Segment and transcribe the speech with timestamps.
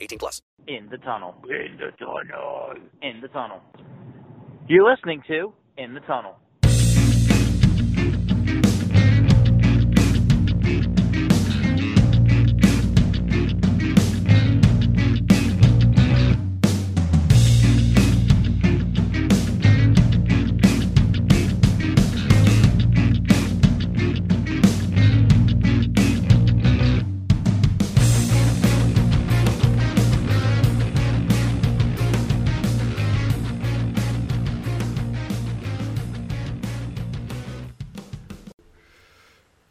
[0.00, 0.42] 18 plus.
[0.66, 1.34] In the tunnel.
[1.44, 2.74] In the tunnel.
[3.02, 3.60] In the tunnel.
[4.68, 6.36] You're listening to In the Tunnel.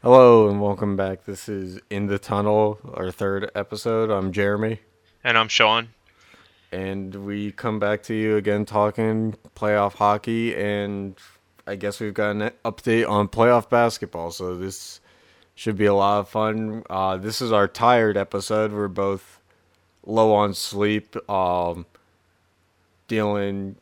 [0.02, 1.26] Hello and welcome back.
[1.26, 4.10] This is In the Tunnel, our third episode.
[4.10, 4.80] I'm Jeremy,
[5.24, 5.90] And I'm Sean.
[6.72, 11.18] and we come back to you again talking playoff hockey, and
[11.68, 14.32] I guess we've got an update on playoff basketball.
[14.32, 15.02] So this
[15.56, 16.84] should be a lot of fun.
[16.90, 18.72] Uh, this is our tired episode.
[18.72, 19.42] We're both
[20.06, 21.18] low on sleep.
[21.30, 21.86] Um,
[23.10, 23.76] dealing,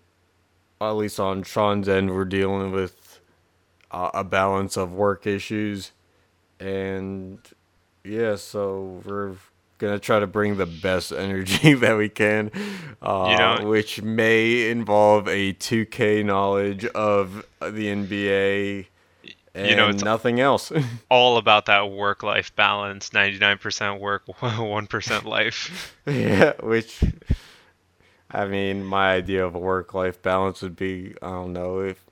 [0.82, 3.20] at least on Sean's end, we're dealing with
[3.92, 5.92] uh, a balance of work issues
[6.60, 7.40] and
[8.04, 9.36] yeah, so we're
[9.78, 12.52] gonna try to bring the best energy that we can,
[13.02, 18.88] uh, You know- which may involve a 2K knowledge of the NBA
[19.54, 20.72] and You know, it's- nothing else.
[21.10, 25.96] All about that work life balance 99% work, 1% life.
[26.08, 27.04] yeah, which
[28.30, 32.04] I mean, my idea of a work-life balance would be I don't know if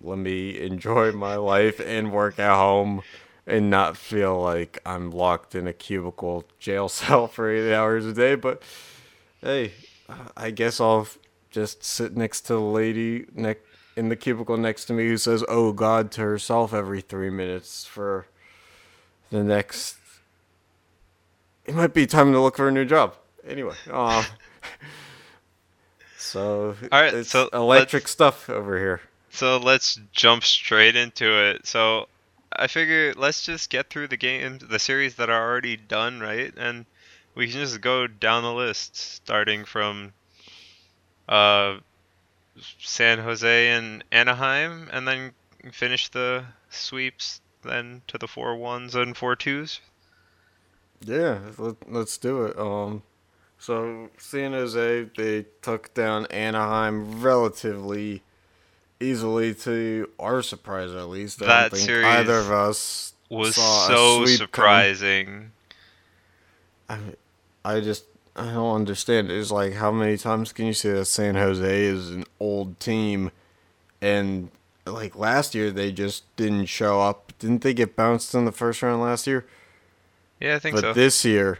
[0.00, 3.02] let me enjoy my life and work at home
[3.48, 8.12] and not feel like I'm locked in a cubicle jail cell for eight hours a
[8.12, 8.34] day.
[8.34, 8.62] But
[9.40, 9.72] hey,
[10.36, 11.08] I guess I'll
[11.50, 13.58] just sit next to the lady neck
[13.96, 17.84] in the cubicle next to me who says "Oh God" to herself every three minutes
[17.84, 18.26] for
[19.30, 19.96] the next.
[21.64, 23.14] It might be time to look for a new job.
[23.46, 24.24] Anyway, uh,
[26.16, 29.00] so All right, it's so electric stuff over here.
[29.30, 31.66] So let's jump straight into it.
[31.66, 32.08] So
[32.58, 36.52] I figure let's just get through the games, the series that are already done, right?
[36.56, 36.86] And
[37.34, 40.12] we can just go down the list, starting from
[41.28, 41.78] uh,
[42.80, 45.32] San Jose and Anaheim, and then
[45.72, 49.80] finish the sweeps then to the four ones and four twos.
[51.00, 52.58] Yeah, let, let's do it.
[52.58, 53.02] Um,
[53.58, 58.22] so San Jose they took down Anaheim relatively
[59.00, 61.42] easily, to our surprise at least.
[61.42, 64.36] I That don't think series either of us Was so sweep coming.
[64.36, 65.52] surprising.
[66.88, 66.98] I,
[67.64, 68.04] I just
[68.36, 69.30] I don't understand.
[69.30, 73.30] It's like how many times can you say that San Jose is an old team,
[74.00, 74.50] and
[74.86, 77.32] like last year they just didn't show up.
[77.38, 79.44] Didn't they get bounced in the first round last year?
[80.40, 80.92] Yeah, I think but so.
[80.92, 81.58] this year,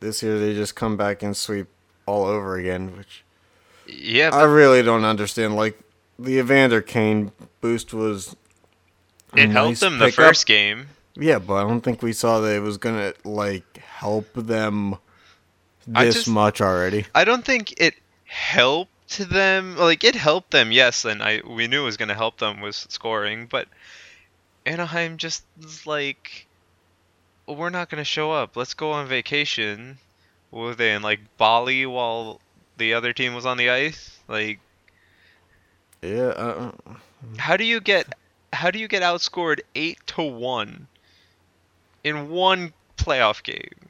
[0.00, 1.68] this year they just come back and sweep
[2.04, 3.22] all over again, which
[3.86, 5.54] yeah, I really don't understand.
[5.56, 5.80] Like
[6.18, 8.36] the Evander Kane boost was.
[9.34, 10.24] it helped nice them the pickup.
[10.26, 10.88] first game.
[11.14, 14.96] Yeah, but I don't think we saw that it was gonna like help them
[15.86, 17.06] this just- much already.
[17.14, 17.94] I don't think it
[18.24, 19.76] helped them.
[19.76, 22.60] Like it helped them, yes, and I we knew it was going to help them
[22.60, 23.68] with scoring, but
[24.64, 26.46] Anaheim just was like,
[27.46, 28.56] we're not going to show up.
[28.56, 29.98] Let's go on vacation.
[30.50, 32.40] What were they in like Bali while
[32.78, 34.18] the other team was on the ice?
[34.28, 34.60] Like,
[36.02, 36.72] Yeah, uh,
[37.38, 38.12] how do you get
[38.52, 40.88] how do you get outscored eight to one
[42.04, 43.88] in one playoff game?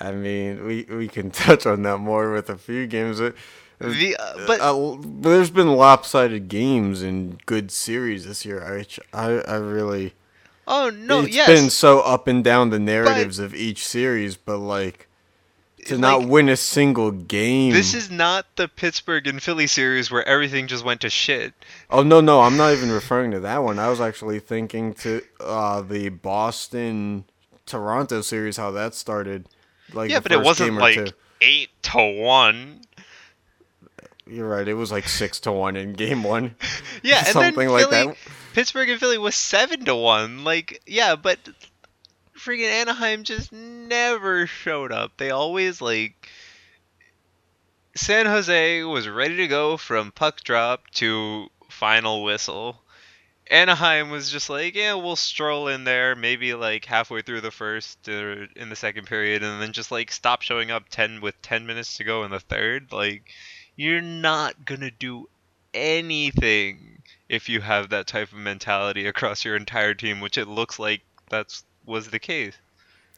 [0.00, 3.20] I mean, we we can touch on that more with a few games.
[3.20, 3.36] It-
[3.80, 8.60] The, uh, but uh, there's been lopsided games in good series this year.
[8.60, 10.14] I I, I really.
[10.66, 14.58] oh no, it's yes, been so up and down the narratives of each series, but
[14.58, 15.06] like,
[15.88, 17.72] to not win a single game.
[17.72, 21.52] This is not the Pittsburgh and Philly series where everything just went to shit.
[21.90, 23.78] Oh no, no, I'm not even referring to that one.
[23.78, 27.24] I was actually thinking to uh, the Boston
[27.66, 29.46] Toronto series, how that started.
[29.92, 31.06] Like yeah, but it wasn't like two.
[31.40, 32.82] eight to one.
[34.26, 34.68] You're right.
[34.68, 36.54] It was like six to one in game one.
[37.02, 38.16] Yeah, and something then like Philly, that.
[38.54, 40.42] Pittsburgh and Philly was seven to one.
[40.42, 41.38] Like, yeah, but
[42.38, 45.12] freaking Anaheim just never showed up.
[45.16, 46.28] They always like
[47.94, 52.80] San Jose was ready to go from puck drop to final whistle.
[53.50, 58.08] Anaheim was just like, yeah, we'll stroll in there, maybe like halfway through the first
[58.08, 61.66] or in the second period, and then just like stop showing up ten with ten
[61.66, 62.92] minutes to go in the third.
[62.92, 63.22] Like,
[63.74, 65.28] you're not gonna do
[65.72, 70.78] anything if you have that type of mentality across your entire team, which it looks
[70.78, 71.00] like
[71.30, 72.54] that's was the case.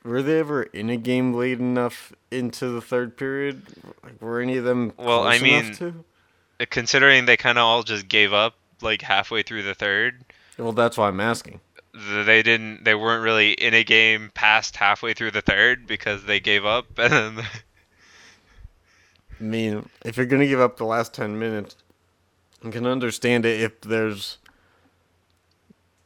[0.02, 3.62] Were they ever in a game late enough into the third period?
[4.02, 6.04] Like, were any of them Well, I mean, to?
[6.58, 10.24] Uh, considering they kind of all just gave up like halfway through the third,
[10.56, 11.60] Well, that's why I'm asking.
[11.92, 16.38] they didn't they weren't really in a game past halfway through the third because they
[16.40, 17.44] gave up and then
[19.38, 21.76] I mean, if you're gonna give up the last ten minutes,
[22.64, 24.38] I can understand it if there's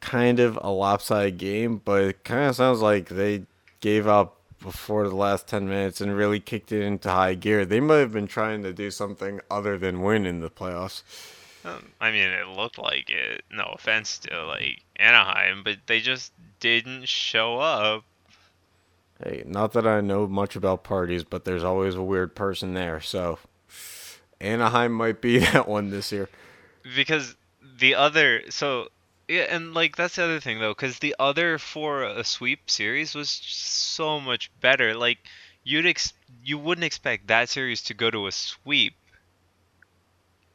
[0.04, 3.44] kind of a lopsided game, but it kind of sounds like they
[3.80, 7.64] gave up before the last ten minutes and really kicked it into high gear.
[7.64, 11.02] They might have been trying to do something other than win in the playoffs.
[11.64, 13.42] Um, I mean, it looked like it.
[13.50, 18.04] No offense to like Anaheim, but they just didn't show up.
[19.22, 23.00] Hey, not that I know much about parties, but there's always a weird person there.
[23.00, 23.38] So
[24.40, 26.28] Anaheim might be that one this year.
[26.94, 27.36] because
[27.78, 28.88] the other so
[29.28, 33.14] yeah and like that's the other thing though because the other for a sweep series
[33.14, 35.18] was so much better like
[35.62, 36.12] you'd ex-
[36.42, 38.94] you wouldn't expect that series to go to a sweep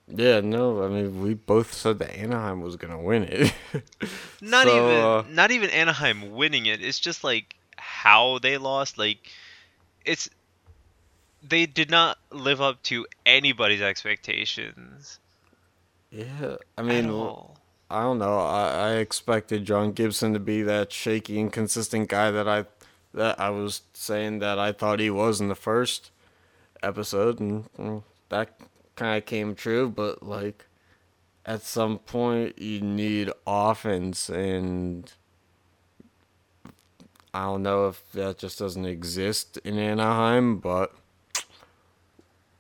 [0.08, 3.54] Yeah, no, I mean we both said that Anaheim was gonna win it.
[4.42, 8.98] not So, even uh, not even anaheim winning it it's just like how they lost
[8.98, 9.20] like
[10.06, 10.30] it's
[11.42, 15.20] they did not live up to anybody's expectations
[16.12, 17.32] Yeah, I mean.
[17.92, 18.38] I don't know.
[18.40, 22.66] I, I expected John Gibson to be that shaky, inconsistent guy that I
[23.16, 26.12] that I was saying that I thought he was in the first
[26.84, 28.60] episode, and mm, that
[28.96, 29.90] kind of came true.
[29.90, 30.68] But like,
[31.48, 35.12] at some point, you need offense, and
[37.34, 40.94] I don't know if that just doesn't exist in Anaheim, but.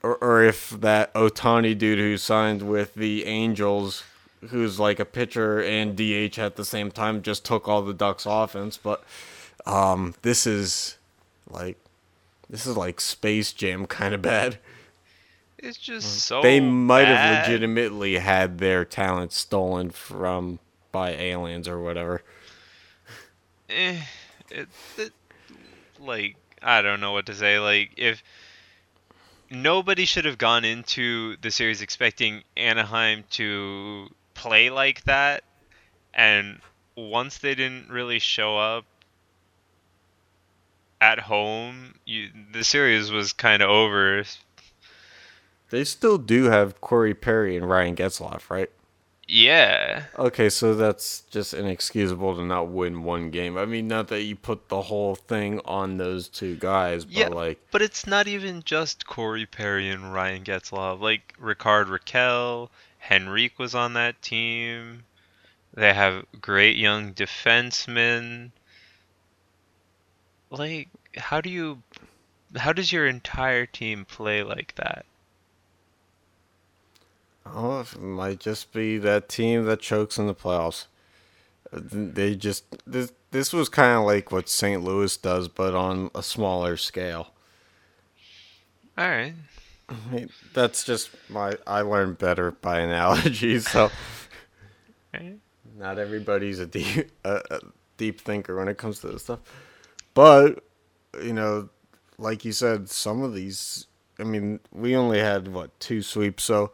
[0.01, 4.01] Or, or if that Ohtani dude who signed with the Angels
[4.47, 8.25] who's like a pitcher and DH at the same time, just took all the Ducks
[8.25, 8.77] offense.
[8.77, 9.03] But
[9.65, 10.97] um, this is
[11.49, 11.77] like
[12.49, 14.57] this is like Space Jam kind of bad.
[15.57, 20.59] it's just so they might have legitimately had their talent stolen from
[20.91, 22.23] by aliens or whatever.
[23.69, 24.01] eh,
[24.49, 25.11] it, it,
[25.99, 27.59] like I don't know what to say.
[27.59, 28.23] Like if
[29.49, 34.09] nobody should have gone into the series expecting Anaheim to
[34.39, 35.43] play like that,
[36.13, 36.61] and
[36.95, 38.85] once they didn't really show up
[41.01, 44.23] at home, you, the series was kind of over.
[45.71, 48.69] They still do have Corey Perry and Ryan Getzlaf, right?
[49.27, 53.59] Yeah, Okay, so that's just inexcusable to not win one game.
[53.59, 57.27] I mean, not that you put the whole thing on those two guys, but yeah,
[57.27, 60.99] like but it's not even just Corey Perry and Ryan Getzlaf.
[60.99, 62.69] Like Rickard Rakell,
[63.09, 65.03] Henrique was on that team.
[65.73, 68.51] They have great young defensemen.
[70.49, 71.83] Like, how do you,
[72.55, 75.05] how does your entire team play like that?
[77.45, 80.85] Oh, it might just be that team that chokes in the playoffs.
[81.71, 84.83] They just this this was kind of like what St.
[84.83, 87.33] Louis does, but on a smaller scale.
[88.97, 89.33] All right.
[89.89, 91.57] I mean, That's just my.
[91.65, 93.91] I learned better by analogy, so
[95.77, 97.59] not everybody's a deep a, a
[97.97, 99.39] deep thinker when it comes to this stuff.
[100.13, 100.63] But
[101.21, 101.69] you know,
[102.17, 103.87] like you said, some of these.
[104.19, 106.71] I mean, we only had what two sweeps, so.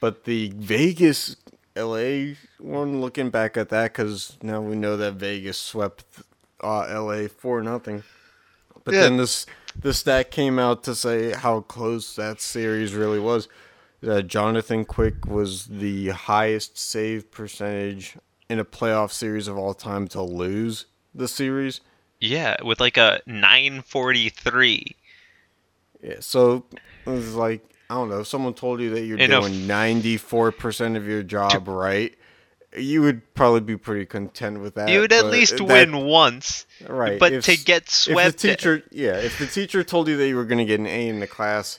[0.00, 1.36] But the Vegas
[1.76, 6.04] LA one, looking back at that, because now we know that Vegas swept
[6.62, 8.02] uh, LA for nothing.
[8.84, 9.00] But Yeah.
[9.02, 9.46] then this
[9.78, 13.48] the stat came out to say how close that series really was.
[14.00, 18.16] That Jonathan Quick was the highest save percentage
[18.48, 21.80] in a playoff series of all time to lose the series.
[22.20, 24.96] Yeah, with like a 943.
[26.02, 26.64] Yeah, so
[27.06, 28.20] it was like I don't know.
[28.20, 32.14] If someone told you that you're In doing ninety four percent of your job right,
[32.76, 34.88] you would probably be pretty content with that.
[34.88, 36.66] You would at least that- win once.
[36.88, 37.18] right?
[37.18, 40.36] But if to get if the teacher, yeah, if the teacher told you that you
[40.36, 41.78] were going to get an A in the class,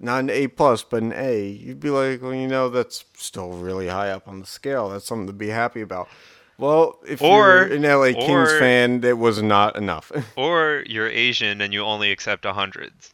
[0.00, 3.50] not an A plus, but an A, you'd be like, well, you know, that's still
[3.52, 4.88] really high up on the scale.
[4.90, 6.08] That's something to be happy about.
[6.56, 10.12] Well, if Or- you're an LA Kings or- fan, that was not enough.
[10.36, 13.12] or you're Asian and you only accept a hundreds.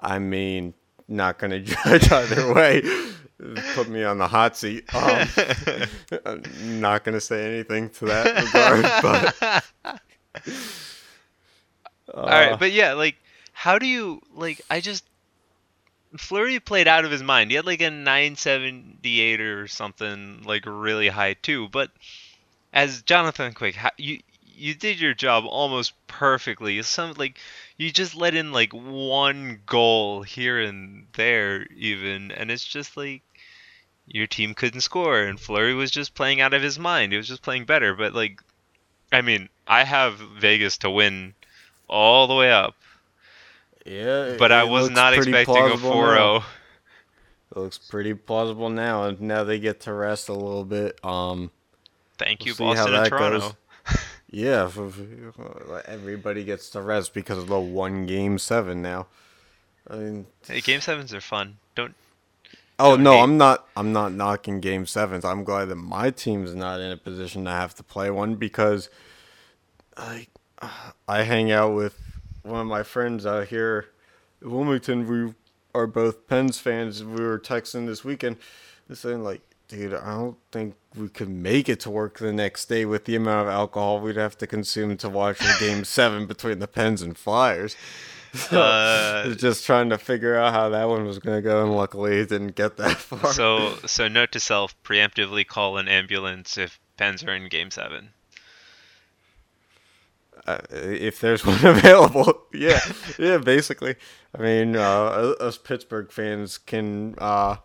[0.00, 0.74] I mean,
[1.08, 2.82] not going to judge either way.
[3.74, 4.88] Put me on the hot seat.
[4.94, 5.28] Um,
[6.24, 8.82] I'm not going to say anything to that regard,
[10.44, 10.54] but
[12.14, 13.16] All right, but yeah, like,
[13.52, 14.60] how do you like?
[14.70, 15.04] I just
[16.16, 17.50] Fleury played out of his mind.
[17.50, 21.68] He had like a 978 or something, like really high too.
[21.68, 21.90] But
[22.72, 24.20] as Jonathan Quick, how, you
[24.56, 26.80] you did your job almost perfectly.
[26.82, 27.38] Some like
[27.76, 33.22] you just let in like one goal here and there even, and it's just like
[34.06, 37.12] your team couldn't score, and Fleury was just playing out of his mind.
[37.12, 37.94] He was just playing better.
[37.94, 38.40] But like,
[39.12, 41.34] I mean, I have Vegas to win
[41.88, 42.74] all the way up.
[43.84, 44.36] yeah.
[44.38, 46.44] But I was not expecting a plausible 4 now.
[47.54, 51.02] It looks pretty plausible now, and now they get to rest a little bit.
[51.04, 51.50] Um,
[52.18, 53.56] Thank We'll you, Boston and Toronto.
[54.30, 54.70] yeah,
[55.86, 59.06] everybody gets to rest because of the one game seven now.
[59.88, 61.58] I mean, Hey, game sevens are fun.
[61.74, 61.94] Don't.
[62.78, 63.22] Oh no, hate.
[63.22, 63.68] I'm not.
[63.76, 65.24] I'm not knocking game sevens.
[65.24, 68.88] I'm glad that my team's not in a position to have to play one because
[69.96, 70.26] I
[71.08, 71.98] I hang out with
[72.42, 73.86] one of my friends out here
[74.42, 75.06] in Wilmington.
[75.06, 75.34] We
[75.74, 77.02] are both Pens fans.
[77.04, 78.36] We were texting this weekend,
[78.92, 82.84] saying like, dude, I don't think we could make it to work the next day
[82.84, 86.58] with the amount of alcohol we'd have to consume to watch a game seven between
[86.58, 87.76] the Pens and Flyers.
[88.50, 91.74] So, Uh, just trying to figure out how that one was going to go, and
[91.74, 93.32] luckily it didn't get that far.
[93.32, 98.10] So, so note to self: preemptively call an ambulance if Pens are in game seven.
[100.46, 102.80] uh, if there's one available, yeah,
[103.18, 103.38] yeah.
[103.38, 103.94] Basically,
[104.36, 107.56] I mean, uh, us Pittsburgh fans can uh,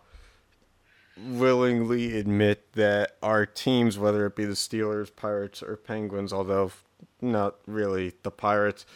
[1.16, 6.72] willingly admit that our teams, whether it be the Steelers, Pirates, or Penguins, although
[7.20, 8.86] not really the Pirates,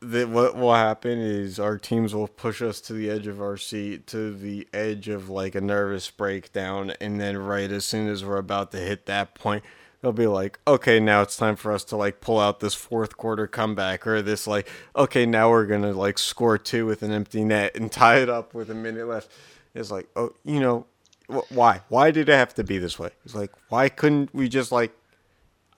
[0.00, 3.56] that what will happen is our teams will push us to the edge of our
[3.56, 8.24] seat, to the edge of like a nervous breakdown, and then right as soon as
[8.24, 9.64] we're about to hit that point,
[10.00, 13.16] they'll be like, okay, now it's time for us to like pull out this fourth
[13.16, 17.42] quarter comeback, or this like, okay, now we're gonna like score two with an empty
[17.42, 19.30] net and tie it up with a minute left.
[19.74, 20.86] It's like, oh, you know,
[21.28, 21.80] wh- why?
[21.88, 23.10] Why did it have to be this way?
[23.24, 24.92] It's like, why couldn't we just like,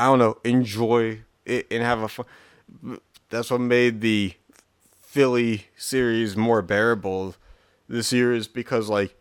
[0.01, 2.27] I don't know, enjoy it and have a fun?
[3.31, 4.35] That's what made the
[5.01, 7.35] Philly series more bearable
[7.89, 9.17] this year is because like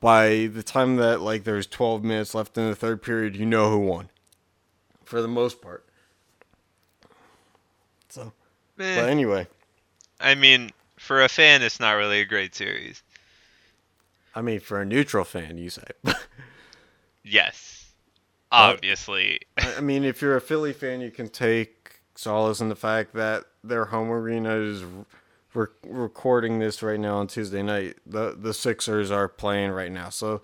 [0.00, 3.70] by the time that like there's 12 minutes left in the third period, you know
[3.70, 4.10] who won
[5.04, 5.84] for the most part.
[8.08, 8.32] So,
[8.76, 9.46] but anyway,
[10.18, 13.02] I mean, for a fan, it's not really a great series.
[14.34, 15.84] I mean for a neutral fan, you say.
[17.22, 17.92] Yes,
[18.50, 19.40] obviously.
[19.58, 21.79] I mean, if you're a Philly fan, you can take
[22.20, 24.84] solace in the fact that their home arena is.
[25.52, 27.96] We're recording this right now on Tuesday night.
[28.06, 30.42] the The Sixers are playing right now, so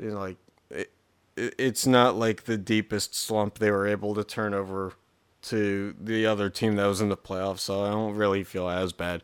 [0.00, 0.36] you know, like
[0.70, 0.92] it,
[1.36, 4.94] it's not like the deepest slump they were able to turn over
[5.42, 7.60] to the other team that was in the playoffs.
[7.60, 9.22] So I don't really feel as bad.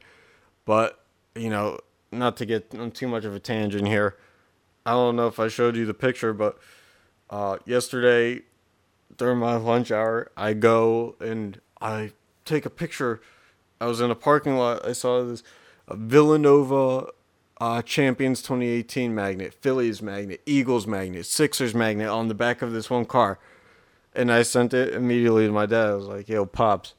[0.66, 1.02] But
[1.34, 1.78] you know,
[2.12, 4.16] not to get on too much of a tangent here.
[4.84, 6.58] I don't know if I showed you the picture, but
[7.30, 8.42] uh, yesterday
[9.20, 12.12] during my lunch hour, I go and I
[12.46, 13.20] take a picture.
[13.78, 14.86] I was in a parking lot.
[14.86, 15.42] I saw this
[15.90, 17.08] Villanova
[17.60, 22.88] uh, Champions 2018 magnet, Phillies magnet, Eagles magnet, Sixers magnet on the back of this
[22.88, 23.38] one car.
[24.14, 25.90] And I sent it immediately to my dad.
[25.90, 26.94] I was like, yo, Pops,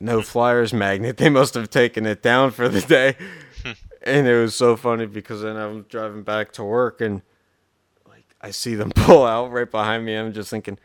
[0.00, 1.16] no Flyers magnet.
[1.18, 3.16] They must have taken it down for the day.
[4.02, 7.20] and it was so funny because then I'm driving back to work and
[8.08, 10.14] like I see them pull out right behind me.
[10.14, 10.78] I'm just thinking,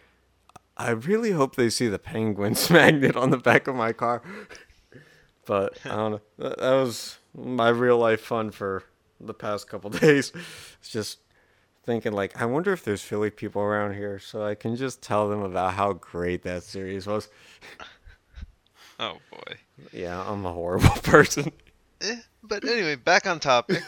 [0.80, 4.22] I really hope they see the Penguins magnet on the back of my car.
[5.46, 6.22] but I don't know.
[6.38, 8.84] That, that was my real life fun for
[9.20, 10.32] the past couple days.
[10.80, 11.20] It's just
[11.86, 15.28] thinking like, I wonder if there's Philly people around here, so I can just tell
[15.30, 17.30] them about how great that series was.
[19.02, 19.56] Oh boy.
[19.94, 21.54] Yeah, I'm a horrible person.
[22.02, 23.82] Eh, but anyway, back on topic.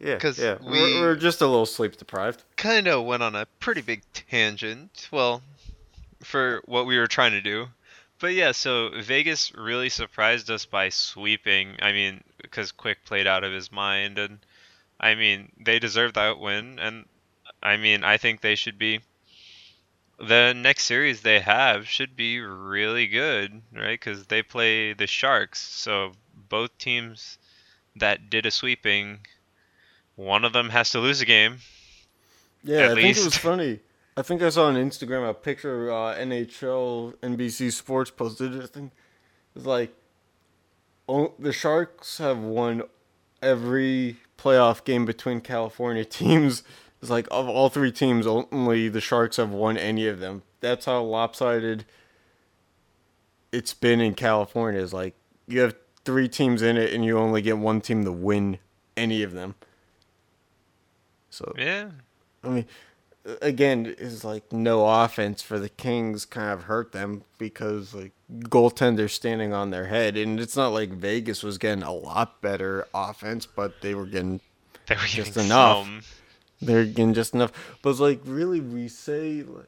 [0.00, 2.42] Yeah, 'Cause yeah, we- we're, we're just a little sleep deprived.
[2.56, 5.08] kind of went on a pretty big tangent.
[5.12, 5.42] Well,
[6.22, 7.68] for what we were trying to do,
[8.18, 11.76] but yeah, so Vegas really surprised us by sweeping.
[11.80, 14.38] I mean, because Quick played out of his mind, and
[14.98, 17.06] I mean they deserve that win, and
[17.62, 19.00] I mean I think they should be.
[20.20, 24.00] The next series they have should be really good, right?
[24.00, 26.12] Because they play the Sharks, so
[26.48, 27.38] both teams
[27.94, 29.20] that did a sweeping,
[30.16, 31.58] one of them has to lose a game.
[32.64, 33.78] Yeah, I think it was funny.
[34.18, 38.60] I think I saw on Instagram a picture uh, NHL NBC Sports posted.
[38.60, 39.94] I think it was like
[41.08, 42.82] oh, the Sharks have won
[43.40, 46.64] every playoff game between California teams.
[47.00, 50.42] It's like of all three teams, only the Sharks have won any of them.
[50.58, 51.84] That's how lopsided
[53.52, 54.80] it's been in California.
[54.80, 55.14] Is like
[55.46, 58.58] you have three teams in it, and you only get one team to win
[58.96, 59.54] any of them.
[61.30, 61.90] So Yeah,
[62.42, 62.66] I mean,
[63.40, 69.10] again, is like no offense for the Kings kind of hurt them because like goaltenders
[69.10, 73.46] standing on their head, and it's not like Vegas was getting a lot better offense,
[73.46, 74.40] but they were getting
[74.86, 75.84] they were just getting enough.
[75.84, 76.02] some.
[76.60, 77.52] They're getting just enough.
[77.82, 79.66] But it's like really, we say like.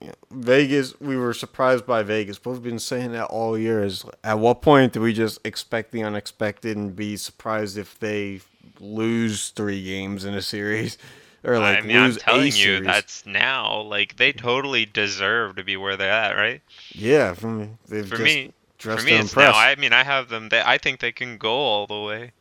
[0.00, 2.38] You know, Vegas, we were surprised by Vegas.
[2.38, 3.82] But we've been saying that all year.
[3.82, 8.40] Is at what point do we just expect the unexpected and be surprised if they
[8.80, 10.98] lose three games in a series,
[11.44, 12.86] or like I mean, I'm telling a you, series?
[12.86, 13.80] that's now.
[13.82, 16.62] Like they totally deserve to be where they're at, right?
[16.92, 19.52] Yeah, for me, they've For just me, for me, it's now.
[19.52, 20.48] I mean, I have them.
[20.48, 22.32] They, I think they can go all the way.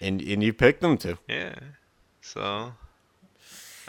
[0.00, 1.18] and and you picked them to.
[1.28, 1.54] Yeah.
[2.20, 2.72] So,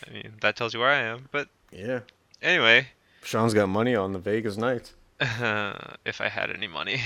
[0.07, 1.27] I mean, that tells you where I am.
[1.31, 2.01] But Yeah,
[2.41, 2.87] anyway,
[3.23, 4.93] Sean's got money on the Vegas Knights.
[5.19, 7.01] if I had any money,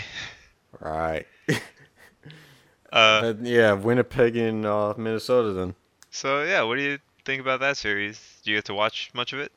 [0.80, 1.26] Right.
[2.92, 5.54] uh, yeah, Winnipeg and uh, Minnesota.
[5.54, 5.76] Then
[6.12, 8.40] so yeah, what do you think about that series?
[8.44, 9.52] Do you get to watch much of it?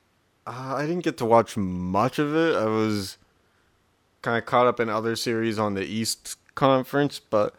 [0.46, 2.54] uh, I didn't get to watch much of it.
[2.54, 3.18] I was
[4.22, 7.54] kind of caught up in other series on the East Conference, but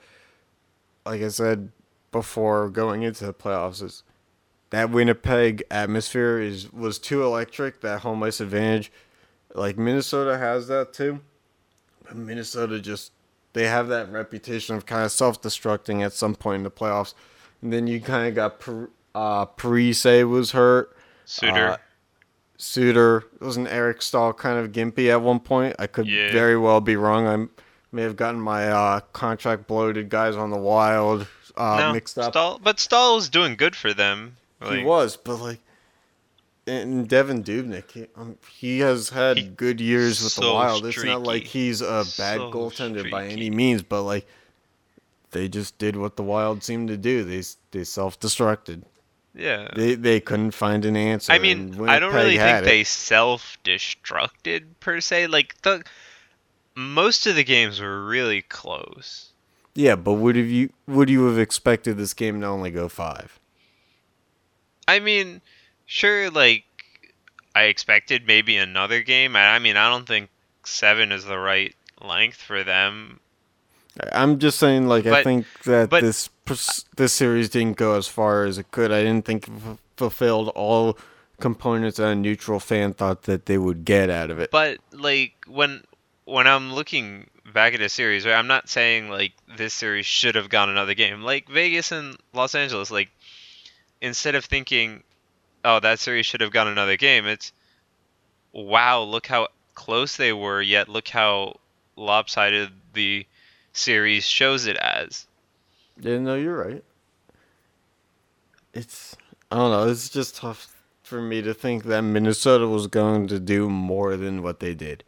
[1.05, 1.71] like I said
[2.11, 4.03] before, going into the playoffs is
[4.69, 7.81] that Winnipeg atmosphere is was too electric.
[7.81, 8.91] That home ice advantage,
[9.53, 11.21] like Minnesota has that too.
[12.03, 13.11] But Minnesota just
[13.53, 17.13] they have that reputation of kind of self destructing at some point in the playoffs.
[17.61, 20.95] And then you kind of got Per- uh, Parise was hurt.
[21.25, 21.69] Suter.
[21.71, 21.77] Uh,
[22.57, 25.75] Suter wasn't Eric Staal kind of gimpy at one point.
[25.79, 26.31] I could Yeah.
[26.31, 27.27] very well be wrong.
[27.27, 27.47] I
[27.91, 32.33] may have gotten my uh, contract bloated guys on the Wild uh, no, mixed up.
[32.33, 34.37] Staal, but Staal's doing good for them.
[34.69, 35.59] he was, but like,
[36.67, 40.85] and Devan Dubnyk, he, um, he has had He- good years with the Wild.
[40.85, 44.27] It's not like he's a bad So goaltender by any means, but like,
[45.31, 47.23] they just did what the Wild seemed to do.
[47.23, 48.83] They they self destructed.
[49.37, 49.69] Yeah.
[49.75, 51.31] They they couldn't find an answer.
[51.31, 52.65] I mean, I don't really think it.
[52.65, 55.27] they self-destructed per se.
[55.27, 55.83] Like the
[56.75, 59.31] most of the games were really close.
[59.75, 63.39] Yeah, but would have you would you have expected this game to only go five?
[64.87, 65.41] I mean,
[65.85, 66.63] sure, like
[67.53, 69.35] I expected maybe another game.
[69.35, 70.29] I, I mean, I don't think
[70.63, 73.19] seven is the right length for them.
[74.13, 76.29] I'm just saying, like I think that but- this
[76.95, 78.91] this series didn't go as far as it could.
[78.91, 80.97] I didn't think it f- fulfilled all
[81.39, 84.49] components that a neutral fan thought that they would get out of it.
[84.51, 85.83] But like when
[86.25, 90.35] when I'm looking back at a series, right, I'm not saying like this series should
[90.35, 91.21] have gone another game.
[91.21, 93.09] Like Vegas and Los Angeles, like
[94.01, 95.03] instead of thinking,
[95.65, 97.51] oh, that series should have gone another game, it's
[98.53, 101.59] wow, look how close they were, yet look how
[101.95, 103.25] lopsided the
[103.77, 105.27] series shows it as.
[105.99, 106.83] Yeah, no, you're right.
[108.73, 109.15] It's
[109.51, 109.89] I don't know.
[109.89, 114.43] It's just tough for me to think that Minnesota was going to do more than
[114.43, 115.03] what they did.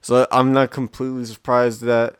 [0.00, 2.16] So I'm not completely surprised that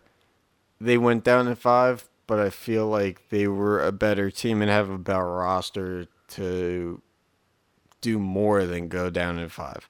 [0.81, 4.71] they went down in five, but I feel like they were a better team and
[4.71, 7.03] have a better roster to
[8.01, 9.90] do more than go down in five.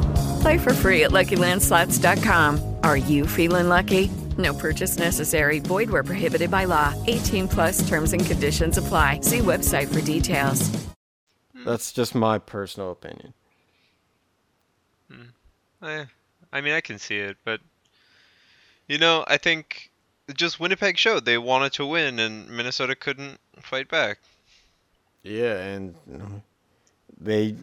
[0.41, 2.75] Play for free at LuckyLandSlots.com.
[2.83, 4.09] Are you feeling lucky?
[4.37, 5.59] No purchase necessary.
[5.59, 6.93] Void where prohibited by law.
[7.07, 9.19] 18 plus terms and conditions apply.
[9.21, 10.69] See website for details.
[11.65, 13.33] That's just my personal opinion.
[15.83, 16.05] Eh,
[16.53, 17.59] I mean, I can see it, but
[18.87, 19.91] you know, I think
[20.35, 24.19] just Winnipeg showed they wanted to win, and Minnesota couldn't fight back.
[25.23, 25.95] Yeah, and
[27.19, 27.55] they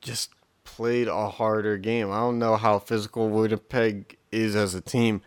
[0.00, 0.30] just
[0.76, 2.10] played a harder game.
[2.10, 5.22] I don't know how physical Winnipeg is as a team,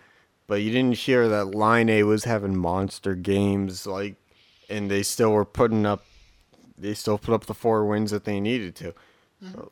[0.46, 4.16] but you didn't hear that Laine was having monster games, like,
[4.70, 6.04] and they still were putting up.
[6.78, 8.94] They still put up the four wins that they needed to.
[9.44, 9.52] Mm-hmm.
[9.54, 9.72] So,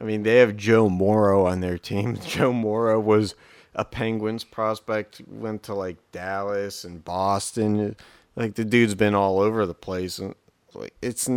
[0.00, 2.16] I mean, they have Joe Morrow on their team.
[2.26, 3.34] Joe Morrow was
[3.74, 7.96] a Penguins prospect, went to like Dallas and Boston.
[8.36, 10.36] Like the dude's been all over the place, and
[10.74, 11.28] like it's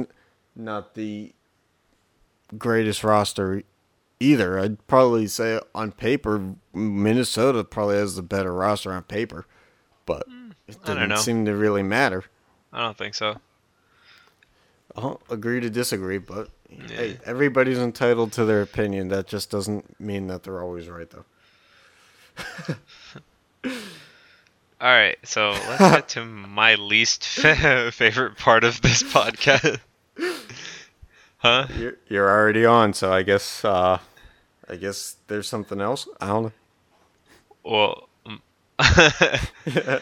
[0.55, 1.33] not the
[2.57, 3.63] greatest roster
[4.19, 4.59] either.
[4.59, 9.45] I'd probably say on paper, Minnesota probably has the better roster on paper,
[10.05, 10.51] but hmm.
[10.67, 12.25] it I don't seem to really matter.
[12.73, 13.39] I don't think so.
[14.95, 19.09] I'll agree to disagree, but hey, everybody's entitled to their opinion.
[19.09, 21.25] That just doesn't mean that they're always right, though.
[24.81, 29.79] All right, so let's get to my least favorite part of this podcast.
[31.45, 31.67] Huh?
[31.67, 33.99] You're, you're already on, so I guess uh,
[34.69, 36.07] I guess there's something else.
[36.21, 36.51] I don't know.
[37.63, 38.39] Well, mm,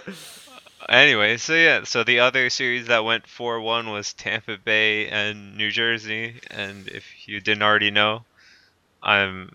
[0.89, 5.71] anyway, so yeah, so the other series that went 4-1 was Tampa Bay and New
[5.71, 8.23] Jersey, and if you didn't already know,
[9.03, 9.53] I'm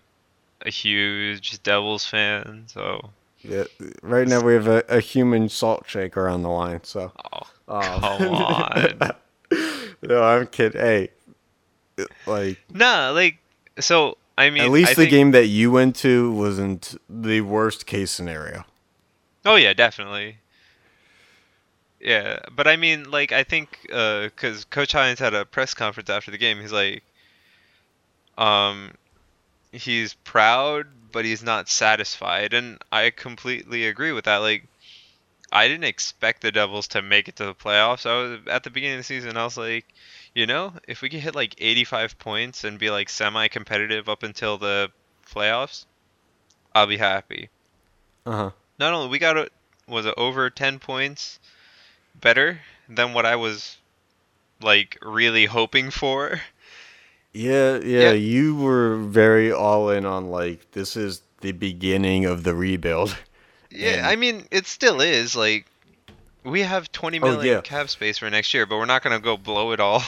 [0.61, 3.11] a huge Devils fan, so
[3.43, 3.63] Yeah,
[4.01, 6.81] right now we have a, a human salt shaker on the line.
[6.83, 9.11] So, oh, um, come on.
[10.01, 10.81] no, I'm kidding.
[10.81, 11.09] Hey,
[12.25, 13.37] like nah, like
[13.79, 17.41] so I mean at least I the think- game that you went to wasn't the
[17.41, 18.65] worst case scenario.
[19.45, 20.37] Oh yeah, definitely.
[22.01, 26.31] Yeah, but I mean, like, I think because Coach Hynes had a press conference after
[26.31, 27.03] the game, he's like,
[28.37, 28.91] um,
[29.73, 34.37] he's proud, but he's not satisfied, and I completely agree with that.
[34.37, 34.63] Like,
[35.51, 38.05] I didn't expect the Devils to make it to the playoffs.
[38.05, 39.85] I was at the beginning of the season, I was like,
[40.35, 44.57] you know, if we could hit like 85 points and be like semi-competitive up until
[44.57, 44.91] the
[45.31, 45.85] playoffs,
[46.73, 47.49] I'll be happy
[48.25, 48.51] Uh huh.
[48.79, 49.51] not only we got it
[49.87, 51.39] was it over 10 points
[52.19, 53.77] better than what I was
[54.61, 56.41] like really hoping for.
[57.33, 62.55] Yeah, yeah, you were very all in on like this is the beginning of the
[62.55, 63.15] rebuild.
[63.71, 65.65] Yeah, I mean it still is like
[66.49, 67.61] we have 20 Oh, million yeah.
[67.61, 70.03] cap space for next year, but we're not going to go blow it all.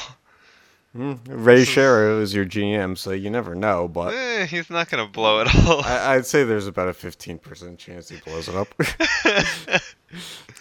[0.94, 3.88] Hmm, Ray Shero is your GM, so you never know.
[3.88, 5.82] But Eh, he's not going to blow it all.
[5.86, 8.68] I, I'd say there's about a 15% chance he blows it up.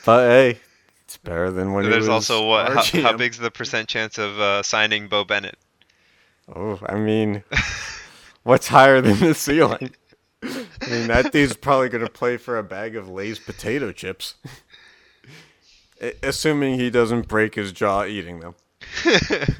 [0.05, 0.59] but hey,
[1.05, 4.38] it's better than when he There's also what how, how big's the percent chance of
[4.38, 5.57] uh, signing Beau Bennett?
[6.55, 7.43] Oh, I mean,
[8.45, 9.90] what's higher than the ceiling?
[10.43, 14.35] I mean, that dude's probably going to play for a bag of Lay's potato chips.
[16.22, 18.54] Assuming he doesn't break his jaw eating them.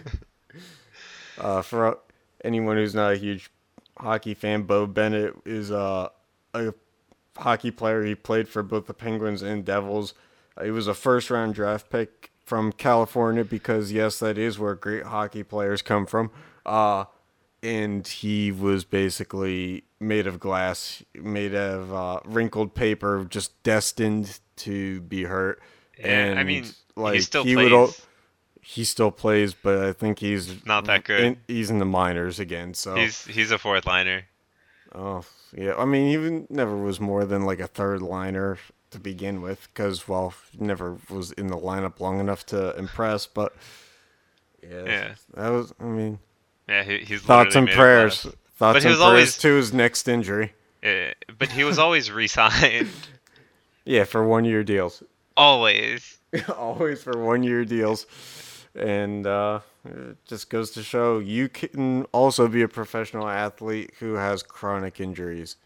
[1.39, 1.99] uh, for
[2.45, 3.51] anyone who's not a huge
[3.99, 6.09] hockey fan, Beau Bennett is uh,
[6.55, 6.73] a
[7.37, 8.05] hockey player.
[8.05, 10.15] He played for both the Penguins and Devils.
[10.57, 14.75] Uh, he was a first round draft pick from California because, yes, that is where
[14.75, 16.31] great hockey players come from.
[16.65, 17.05] Uh,
[17.63, 25.01] and he was basically made of glass, made of uh, wrinkled paper, just destined to
[25.03, 25.61] be hurt.
[26.01, 28.03] Yeah, and I mean, he like still he would plays.
[28.63, 31.21] he still plays, but I think he's Not that good.
[31.21, 34.25] in- he's in the minors again, so He's he's a fourth liner.
[34.95, 35.25] Oh,
[35.57, 35.75] yeah.
[35.77, 38.59] I mean, he never was more than like a third liner
[38.91, 43.27] to begin with, because well, never was in the lineup long enough to impress.
[43.27, 43.55] But
[44.63, 45.15] yeah, Yeah.
[45.35, 45.73] that was.
[45.81, 46.19] I mean,
[46.69, 48.23] Yeah, he, he's thoughts and prayers.
[48.23, 50.55] Thoughts But he and was prayers always to his next injury.
[50.83, 52.89] Yeah, but he was always re-signed.
[53.87, 55.03] Yeah, for one year deals.
[55.37, 56.19] Always.
[56.57, 58.07] Always for one year deals.
[58.75, 64.15] And uh, it just goes to show you can also be a professional athlete who
[64.15, 65.57] has chronic injuries.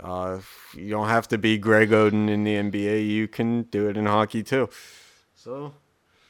[0.00, 0.40] Uh,
[0.74, 3.00] you don't have to be Greg Oden in the NBA.
[3.02, 4.68] You can do it in hockey too.
[5.34, 5.74] So,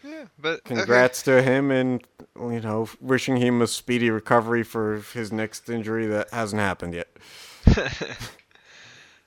[0.02, 1.04] Yeah, but okay.
[1.04, 2.04] congrats to him, and
[2.36, 7.08] you know, wishing him a speedy recovery for his next injury that hasn't happened yet.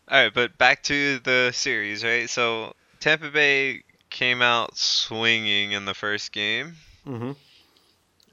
[0.10, 2.30] All right, but back to the series, right?
[2.30, 6.76] So Tampa Bay came out swinging in the first game,
[7.08, 7.32] Mm-hmm.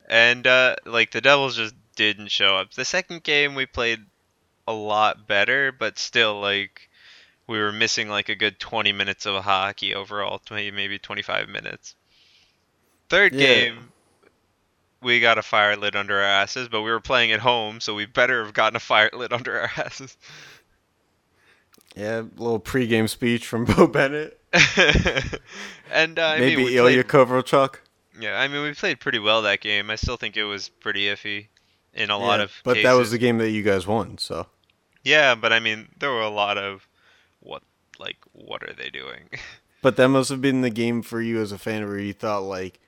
[0.09, 2.73] and uh, like the Devils just didn't show up.
[2.75, 4.01] The second game we played
[4.67, 6.89] a lot better, but still like
[7.47, 11.95] we were missing like a good 20 minutes of hockey overall, 20, maybe 25 minutes.
[13.11, 13.41] Third Yeah.
[13.47, 13.93] game,
[15.03, 17.95] we got a fire lit under our asses, but we were playing at home, so
[17.95, 20.17] we better have gotten a fire lit under our asses.
[21.95, 24.41] Yeah, little pregame speech from Beau Bennett.
[25.93, 27.77] and uh, I Maybe mean, Ilya played, Kovalchuk.
[28.21, 29.91] yeah, I mean, we played pretty well that game.
[29.91, 31.49] I still think it was pretty iffy
[31.93, 32.85] in a lot of But cases.
[32.85, 34.47] that was the game that you guys won, so.
[35.03, 36.89] Yeah, but I mean, there were a lot of
[37.41, 37.63] what,
[37.99, 39.29] like, what are they doing?
[39.83, 42.45] But that must have been the game for you as a fan where you thought
[42.45, 42.81] like,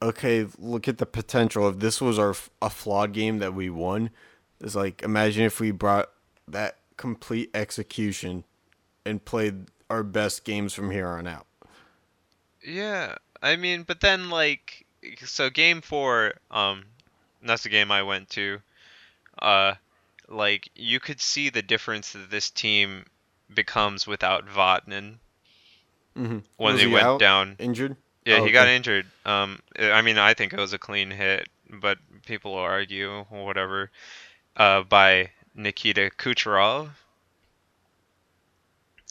[0.00, 1.68] okay, look at the potential.
[1.68, 4.10] If this was our a flawed game that we won,
[4.60, 6.10] it's like imagine if we brought
[6.46, 8.44] that complete execution
[9.04, 11.46] and played our best games from here on out.
[12.62, 14.86] Yeah, I mean, but then like,
[15.24, 16.84] so game four, um,
[17.42, 18.60] that's the game I went to.
[19.38, 19.74] Uh,
[20.28, 23.04] like you could see the difference that this team
[23.52, 25.16] becomes without Vatanen
[26.16, 26.38] Mm-hmm.
[26.58, 27.56] when they went down.
[27.58, 27.96] injured.
[28.24, 29.04] Yeah, Oh, he got injured.
[29.26, 33.90] Um, I mean, I think it was a clean hit, but people will argue whatever.
[34.56, 36.90] Uh, by Nikita Kucherov.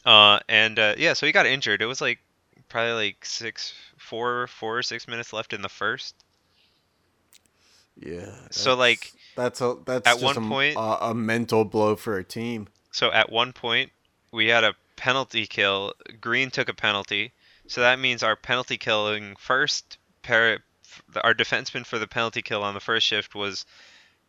[0.04, 1.80] Uh, and uh, yeah, so he got injured.
[1.82, 2.18] It was like
[2.68, 6.14] probably like six, four, four or six minutes left in the first.
[7.98, 8.34] Yeah.
[8.50, 12.24] So, like, that's a that's at one a, point- a, a mental blow for a
[12.24, 12.68] team.
[12.90, 13.90] So at one point,
[14.32, 15.92] we had a penalty kill.
[16.20, 17.32] Greene took a penalty,
[17.66, 20.60] so that means our penalty killing first pair,
[21.22, 23.64] our defenseman for the penalty kill on the first shift was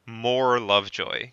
[0.05, 1.31] Moore Lovejoy.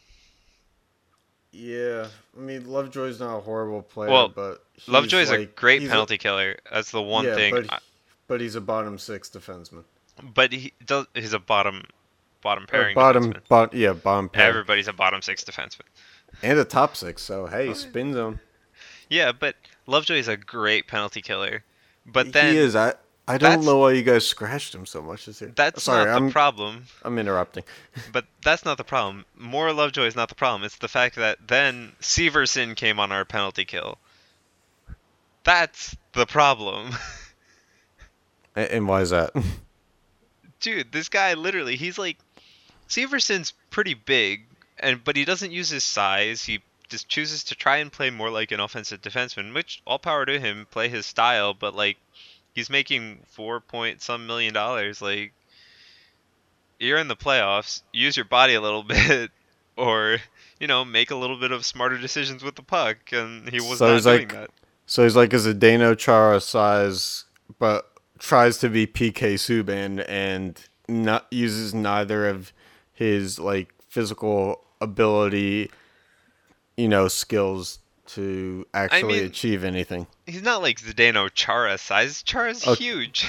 [1.53, 6.57] Yeah, I mean Lovejoy's not a horrible player, Well, but Lovejoy's a great penalty killer.
[6.73, 7.55] That's the one yeah, thing.
[7.55, 7.79] but, I-
[8.27, 9.85] but he's a bottom six defenseman.
[10.35, 11.07] but he does.
[11.15, 11.83] He's a bottom,
[12.41, 12.95] bottom Or pairing.
[12.95, 13.49] bottom, defenseman.
[13.49, 14.49] bot, yeah, bottom pair.
[14.49, 15.83] Everybody's a bottom six defenseman.
[16.43, 17.21] and a top six.
[17.23, 18.41] So hey, oh, spin zone.
[19.11, 21.65] Yeah, but Lovejoy is a great penalty killer.
[22.07, 22.75] But then he is.
[22.75, 22.95] I
[23.35, 25.53] I don't that's- know why you guys scratched him so much this year.
[25.55, 26.85] that's Sorry, not the I'm problem.
[27.03, 27.65] I'm interrupting.
[28.13, 29.25] But that's not the problem.
[29.37, 30.65] Moore Lovejoy is not the problem.
[30.65, 33.99] It's the fact that then Severson came on our penalty kill.
[35.45, 36.91] That's the problem.
[38.55, 39.31] And, and why is that?
[40.61, 42.19] Dude, this guy literally, he's like
[42.87, 44.45] Severson's pretty big
[44.79, 46.45] and but he doesn't use his size.
[46.45, 50.27] He just chooses to try and play more like an offensive defenseman, which all power
[50.27, 51.97] to him, play his style, but like
[52.53, 55.33] he's making 4 point some million dollars like
[56.79, 59.31] you're in the playoffs, use your body a little bit
[59.77, 60.19] or
[60.61, 63.79] you know, make a little bit of smarter decisions with the puck and he was
[63.79, 64.51] so not he's doing like, that.
[64.87, 67.25] so he's like a Zdeno Chara size,
[67.59, 72.53] but tries to be PK Subban and not uses neither of
[72.93, 75.71] his like physical ability,
[76.77, 77.81] you know, skills
[78.15, 80.07] to actually mean- achieve anything.
[80.27, 82.23] He's not like Zdeno Chara size.
[82.23, 82.75] Chara's Oh.
[82.75, 83.27] huge.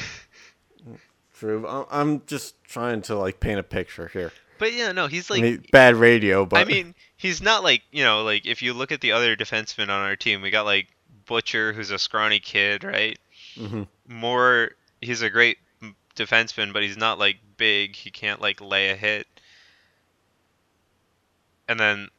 [1.35, 1.67] True.
[1.67, 4.31] I- I'm just trying to like paint a picture here.
[4.59, 7.81] But yeah, no, he's I like mean, bad radio, but I mean, he's not like
[7.91, 10.63] you know, like if you look at the other defensemen on our team, we got
[10.65, 10.87] like
[11.25, 13.17] Butcher, who's a scrawny kid, right?
[13.57, 13.87] Mhm.
[14.07, 15.57] Moore, he's a great
[16.15, 17.95] defenseman, but he's not like big.
[17.95, 19.27] He can't like lay a hit.
[21.67, 22.09] And then,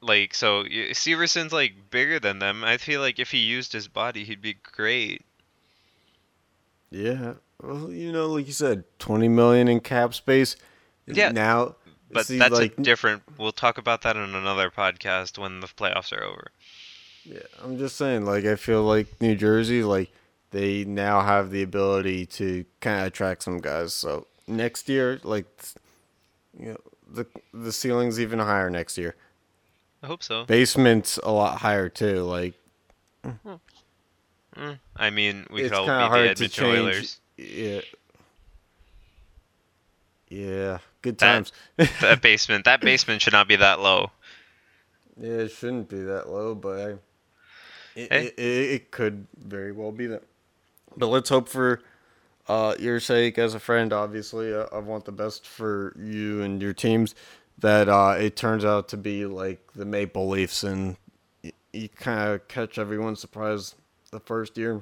[0.00, 2.64] like, so Severson's like bigger than them.
[2.64, 5.24] I feel like if he used his body, he'd be great.
[6.90, 7.34] yeah.
[7.62, 10.56] Well, you know, like you said, 20 million in cap space.
[11.06, 11.76] Yeah, Now,
[12.10, 13.22] But see, that's like, a different.
[13.36, 16.52] We'll talk about that in another podcast when the playoffs are over.
[17.24, 20.10] Yeah, I'm just saying, like, I feel like New Jersey, like,
[20.52, 23.92] they now have the ability to kind of attract some guys.
[23.92, 25.46] So next year, like,
[26.58, 26.78] you know,
[27.12, 29.16] the the ceiling's even higher next year.
[30.02, 30.44] I hope so.
[30.44, 32.22] Basement's a lot higher too.
[32.22, 32.54] Like,
[34.56, 36.64] Mm, I mean, we it's could all be the hard to Edmonton.
[36.66, 37.20] Oilers.
[37.36, 37.80] Yeah.
[40.28, 41.52] Yeah, good times.
[41.76, 44.10] that basement, that basement should not be that low.
[45.20, 46.90] Yeah, it shouldn't be that low, but I,
[47.98, 48.26] it, Hey.
[48.26, 50.22] it, it, it could very well be that.
[50.96, 51.80] But let's hope for
[52.48, 53.92] uh, your sake as a friend.
[53.92, 57.14] Obviously, uh, I want the best for you and your teams.
[57.60, 60.96] That uh, it turns out to be like the Maple Leafs, and
[61.44, 63.74] y- you kind of catch everyone's surprise
[64.10, 64.80] the first year,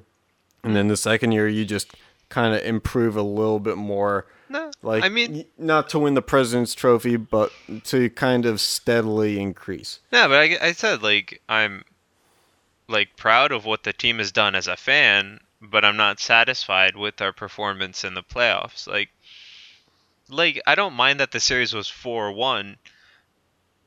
[0.62, 1.92] and then the second year you just
[2.28, 4.26] kind of improve a little bit more.
[4.48, 7.52] No, like I mean- not to win the President's Trophy, but
[7.84, 10.00] to kind of steadily increase.
[10.12, 11.84] No, but I, I said like I'm
[12.88, 16.96] like proud of what the team has done as a fan, but I'm not satisfied
[16.96, 18.86] with our performance in the playoffs.
[18.86, 19.10] Like
[20.28, 22.76] like I don't mind that the series was 4-1,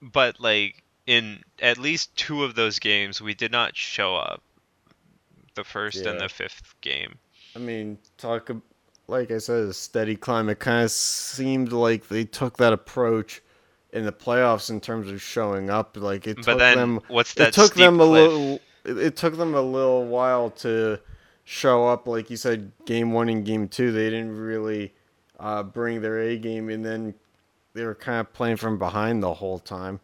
[0.01, 4.41] but like in at least two of those games we did not show up.
[5.56, 7.17] The first and the fifth game.
[7.56, 8.49] I mean, talk
[9.08, 10.47] like I said, a steady climb.
[10.49, 13.41] It kind of seemed like they took that approach
[13.91, 15.97] in the playoffs in terms of showing up.
[15.97, 16.99] Like it But took then, them.
[17.10, 17.49] what's that?
[17.49, 18.32] it took them a cliff?
[18.32, 18.62] little.
[18.86, 20.99] It, it took them a little while to
[21.43, 22.08] show up.
[22.08, 24.93] Like you said, game one and game two, they didn't really
[25.41, 27.13] uh, bring their A game, and then
[27.73, 29.99] they were kind of playing from behind the whole time.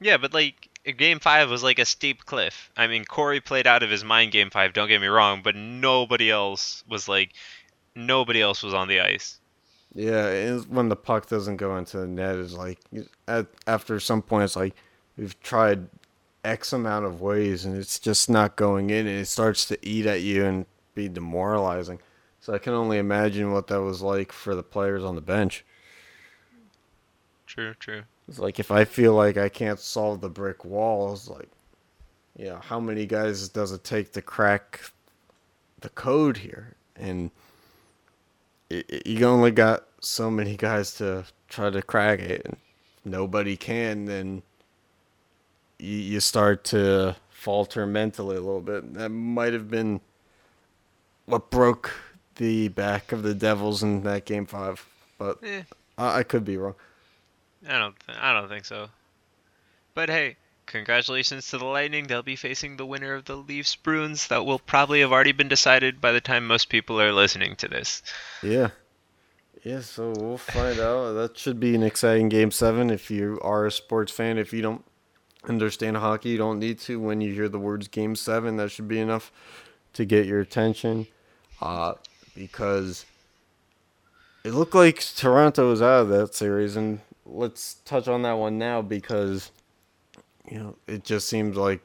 [0.00, 2.70] Yeah, but like game five was like a steep cliff.
[2.76, 4.72] I mean, Corey played out of his mind game five.
[4.72, 7.32] Don't get me wrong, but nobody else was like,
[7.94, 9.40] nobody else was on the ice.
[9.94, 12.78] Yeah, it's when the puck doesn't go into the net is like
[13.26, 14.74] at, after some point it's like
[15.16, 15.88] we've tried
[16.44, 20.04] X amount of ways and it's just not going in and it starts to eat
[20.04, 21.98] at you and be demoralizing.
[22.46, 25.64] So I can only imagine what that was like for the players on the bench.
[27.44, 28.04] True, true.
[28.28, 31.48] It's like if I feel like I can't solve the brick wall, it's like,
[32.36, 34.92] yeah, how many guys does it take to crack
[35.80, 36.76] the code here?
[36.94, 37.32] And
[38.70, 42.58] it, it- you only got so many guys to try to crack it, and
[43.04, 44.04] nobody can.
[44.04, 44.44] Then
[45.80, 48.94] you, you start to falter mentally a little bit.
[48.94, 50.00] That might have been
[51.24, 51.90] what broke
[52.36, 54.86] the back of the Devils in that game five,
[55.18, 55.62] but Eh.
[55.98, 56.74] I, I could be wrong.
[57.68, 58.88] I don't, th- I don't think so.
[59.94, 62.06] But hey, congratulations to the Lightning.
[62.06, 64.28] They'll be facing the winner of the Leafs Bruins.
[64.28, 67.68] That will probably have already been decided by the time most people are listening to
[67.68, 68.02] this.
[68.42, 68.68] Yeah.
[69.64, 71.14] Yeah, so we'll find out.
[71.14, 74.38] That should be an exciting game seven if you are a sports fan.
[74.38, 74.84] If you don't
[75.48, 77.00] understand hockey, you don't need to.
[77.00, 79.32] When you hear the words game seven, that should be enough
[79.94, 81.08] to get your attention.
[81.60, 81.94] Uh,
[82.36, 83.04] because
[84.44, 88.58] it looked like Toronto was out of that series, and let's touch on that one
[88.58, 89.50] now because
[90.48, 91.80] you know it just seems like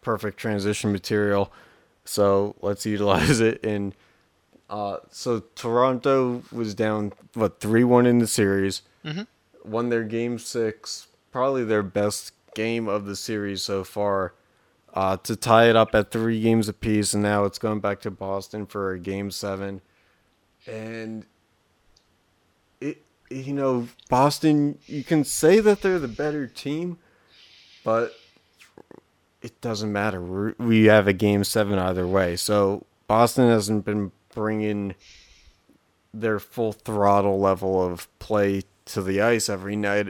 [0.00, 1.52] perfect transition material.
[2.04, 3.94] So let's utilize it and
[4.68, 8.82] uh, so Toronto was down what three one in the series.
[9.04, 9.26] Mhm.
[9.64, 14.32] Won their game six, probably their best game of the series so far.
[14.94, 18.10] Uh, to tie it up at three games apiece, and now it's going back to
[18.10, 19.82] Boston for a game seven.
[20.66, 21.24] And
[22.80, 26.98] it, you know, Boston, you can say that they're the better team,
[27.84, 28.14] but
[29.42, 30.20] it doesn't matter.
[30.20, 32.36] We're, we have a game seven either way.
[32.36, 34.94] So Boston hasn't been bringing
[36.12, 40.08] their full throttle level of play to the ice every night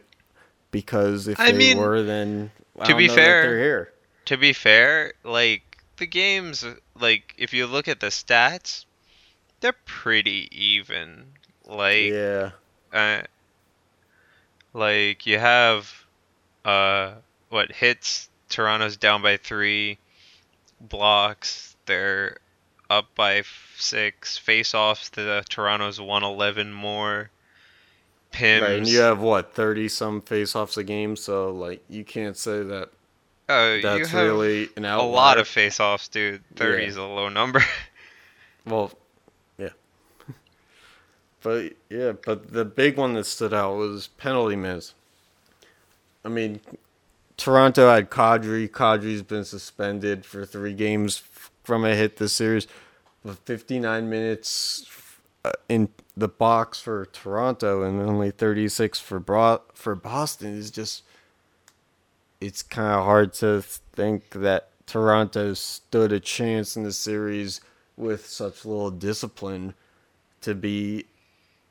[0.70, 3.92] because if I they mean, were, then I to don't be fair, they're here.
[4.26, 6.64] to be fair, like the games,
[6.98, 8.84] like if you look at the stats,
[9.60, 11.26] they're pretty even.
[11.66, 12.50] Like Yeah.
[12.92, 13.22] uh,
[14.72, 16.04] like you have
[16.64, 17.12] uh
[17.48, 19.98] what hits Toronto's down by three,
[20.80, 22.38] blocks they're
[22.90, 27.30] up by f- six, face offs the Toronto's one eleven more.
[28.32, 28.60] Pims.
[28.62, 32.62] Right, and you have what thirty some face-offs a game, so like you can't say
[32.62, 32.90] that.
[33.48, 35.08] You that's really an outlier.
[35.08, 36.42] a lot of face offs, dude.
[36.56, 36.88] Thirty Yeah.
[36.88, 37.62] is a low number.
[38.66, 38.90] Well.
[41.46, 44.94] But yeah, but the big one that stood out was penalty minutes.
[46.24, 46.58] I mean,
[47.36, 48.68] Toronto had Kadri.
[48.68, 51.22] Kadri's been suspended for three games
[51.62, 52.66] from a hit this series.
[53.22, 54.90] With 59 minutes
[55.44, 61.04] uh, in the box for Toronto and only 36 for Bro- for Boston is just.
[62.40, 67.60] It's kind of hard to think that Toronto stood a chance in the series
[67.96, 69.74] with such little discipline
[70.40, 71.06] to be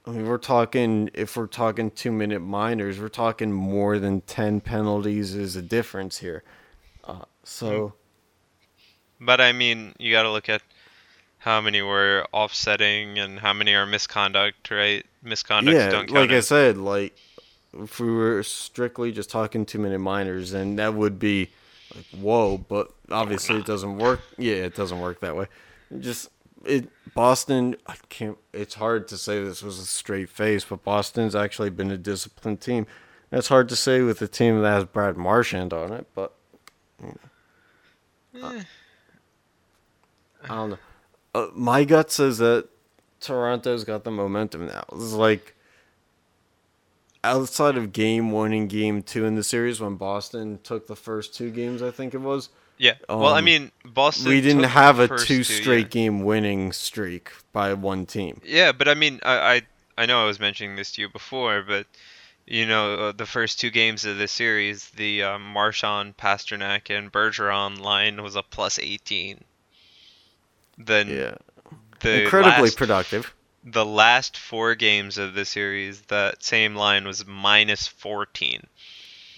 [0.08, 4.62] I mean we're talking if we're talking 2 minute minors we're talking more than 10
[4.62, 6.44] penalties is a difference here.
[7.04, 7.94] Uh, so
[9.20, 10.62] but I mean, you got to look at
[11.38, 15.06] how many were offsetting and how many are misconduct, right?
[15.24, 16.12] Misconducts yeah, don't count.
[16.12, 17.16] like I said, like
[17.74, 21.50] if we were strictly just talking 2 minute minors then that would be
[21.94, 24.22] like whoa, but obviously it doesn't work.
[24.38, 25.48] Yeah, it doesn't work that way.
[26.00, 26.30] Just
[26.66, 31.36] it Boston I can't it's hard to say this was a straight face, but Boston's
[31.36, 32.88] actually been a disciplined team.
[33.30, 36.34] That's hard to say with a team that has Brad Marchand on it, but
[37.02, 37.16] you
[38.34, 38.50] know.
[38.50, 38.64] Eh.
[40.44, 40.78] I don't know.
[41.34, 42.70] Uh, my gut says that
[43.20, 44.86] Toronto's got the momentum now.
[44.94, 45.56] It's like
[47.24, 51.34] outside of game one and game two in the series when Boston took the first
[51.34, 52.50] two games, I think it was.
[52.78, 52.96] Yeah.
[53.08, 54.30] well, I um, mean, Boston.
[54.30, 56.02] We didn't have a two two, straight yeah.
[56.02, 58.42] game winning streak by one team.
[58.44, 59.62] Yeah, but I mean, I, I
[59.98, 61.88] I know I was mentioning this to you before, but
[62.46, 67.12] you know, uh, the first two games of the series, the um, Marchand, Pastrnak, and
[67.12, 69.44] Bergeron line was a plus 18.
[70.78, 71.36] Then Yeah.
[72.02, 73.34] the Incredibly last, productive.
[73.64, 78.68] The last four games of the series, that same line was minus 14.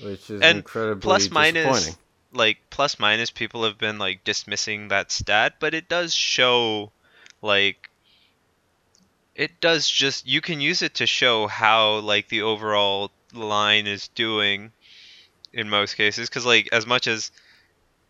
[0.02, 1.98] Which is and incredibly plus minus disappointing.
[2.38, 6.92] Like plus minus people have been like dismissing that stat but it does show
[7.42, 7.90] like
[9.36, 14.08] it does just you can use it to show how like the overall line is
[14.10, 14.72] doing
[15.54, 17.32] in most cases because like as much as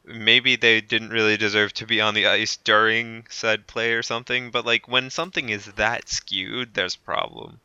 [0.05, 4.51] maybe they didn't really deserve to be on the ice during said play or something
[4.51, 7.59] but like when something is that skewed there's a problem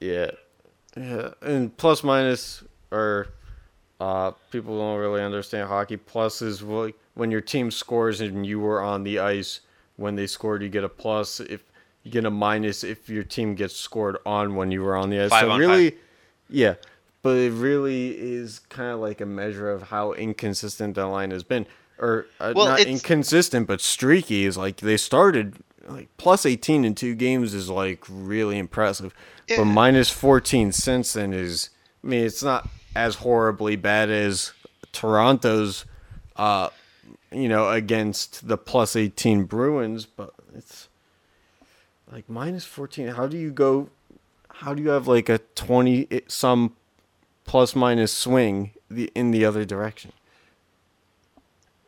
[0.00, 0.32] Yeah.
[0.96, 1.30] Yeah.
[1.40, 3.28] And plus minus are
[4.02, 5.96] uh people don't really understand hockey.
[5.96, 9.60] Plus is like when your team scores and you were on the ice
[9.96, 11.38] when they scored you get a plus.
[11.38, 11.62] If
[12.02, 15.20] you get a minus if your team gets scored on when you were on the
[15.20, 15.30] ice.
[15.30, 16.00] Five so really five.
[16.50, 16.74] yeah.
[17.22, 21.44] But it really is kind of like a measure of how inconsistent that line has
[21.44, 21.66] been.
[21.96, 26.96] Or uh, Well, not inconsistent, but streaky is like they started like plus 18 in
[26.96, 29.14] two games is like really impressive.
[29.46, 29.58] Yeah.
[29.58, 31.70] But minus 14 since then is,
[32.02, 34.52] I mean, it's not as horribly bad as
[34.92, 35.84] Toronto's,
[36.36, 36.68] uh,
[37.30, 40.88] you know, against the plus 18 Bruins, but it's
[42.10, 43.08] like minus 14.
[43.08, 43.88] How do you go,
[44.50, 46.76] how do you have like a 20 some
[47.44, 50.12] plus minus swing the in the other direction?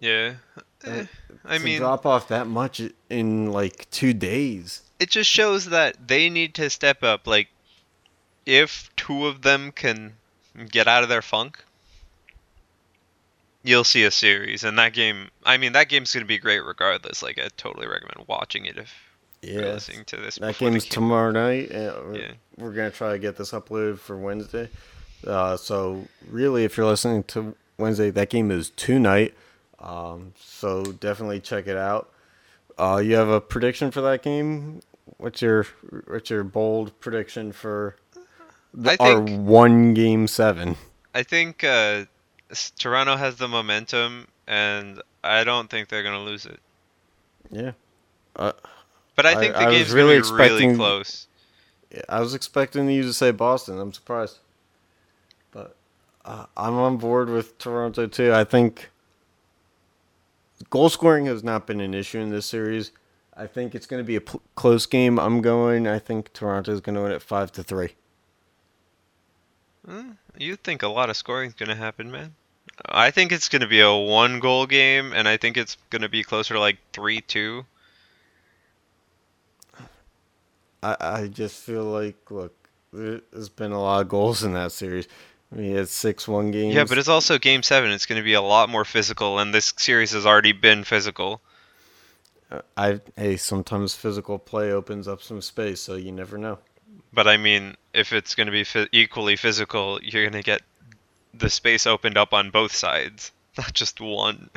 [0.00, 0.34] yeah
[0.86, 1.06] Eh,
[1.46, 4.82] i to mean drop off that much in like two days.
[4.98, 7.26] it just shows that they need to step up.
[7.26, 7.48] Like,
[8.44, 10.16] if two of them can
[10.70, 11.62] get out of their funk,
[13.62, 14.64] you'll see a series.
[14.64, 17.22] And that game, I mean, that game's going to be great regardless.
[17.22, 18.92] Like, I totally recommend watching it if
[19.42, 20.36] you're Yeah, listening to this.
[20.36, 20.90] That game's game.
[20.90, 21.70] tomorrow night.
[21.72, 22.32] We're, Yeah.
[22.56, 24.68] we're gonna try to get this uploaded for Wednesday.
[25.26, 29.34] Uh, so really, if you're listening to Wednesday, that game is tonight.
[29.78, 32.10] Um, so definitely check it out.
[32.78, 34.80] Uh, you have a prediction for that game?
[35.18, 35.64] What's your
[36.06, 37.96] what's your bold prediction for
[38.82, 40.76] I are think, one game seven.
[41.14, 42.04] I think uh,
[42.78, 46.60] Toronto has the momentum, and I don't think they're going to lose it.
[47.50, 47.72] Yeah.
[48.36, 48.52] Uh,
[49.16, 51.28] but I think I, the game's really going to be really close.
[52.08, 53.78] I was expecting you to say Boston.
[53.78, 54.38] I'm surprised.
[55.52, 55.76] But
[56.24, 58.32] uh, I'm on board with Toronto, too.
[58.32, 58.90] I think
[60.70, 62.90] goal scoring has not been an issue in this series.
[63.36, 65.18] I think it's going to be a pl- close game.
[65.18, 67.94] I'm going, I think Toronto is going to win it 5 to 3.
[70.38, 72.34] You think a lot of scoring is going to happen, man?
[72.86, 76.02] I think it's going to be a one goal game, and I think it's going
[76.02, 77.64] to be closer to like 3 2.
[80.82, 82.54] I I just feel like look,
[82.92, 85.06] there's been a lot of goals in that series.
[85.52, 86.74] I mean, it's six one games.
[86.74, 87.90] Yeah, but it's also game 7.
[87.90, 91.40] It's going to be a lot more physical, and this series has already been physical.
[92.50, 96.58] Uh, I hey, sometimes physical play opens up some space, so you never know.
[97.14, 100.62] But I mean, if it's going to be phy- equally physical, you're going to get
[101.32, 104.50] the space opened up on both sides, not just one.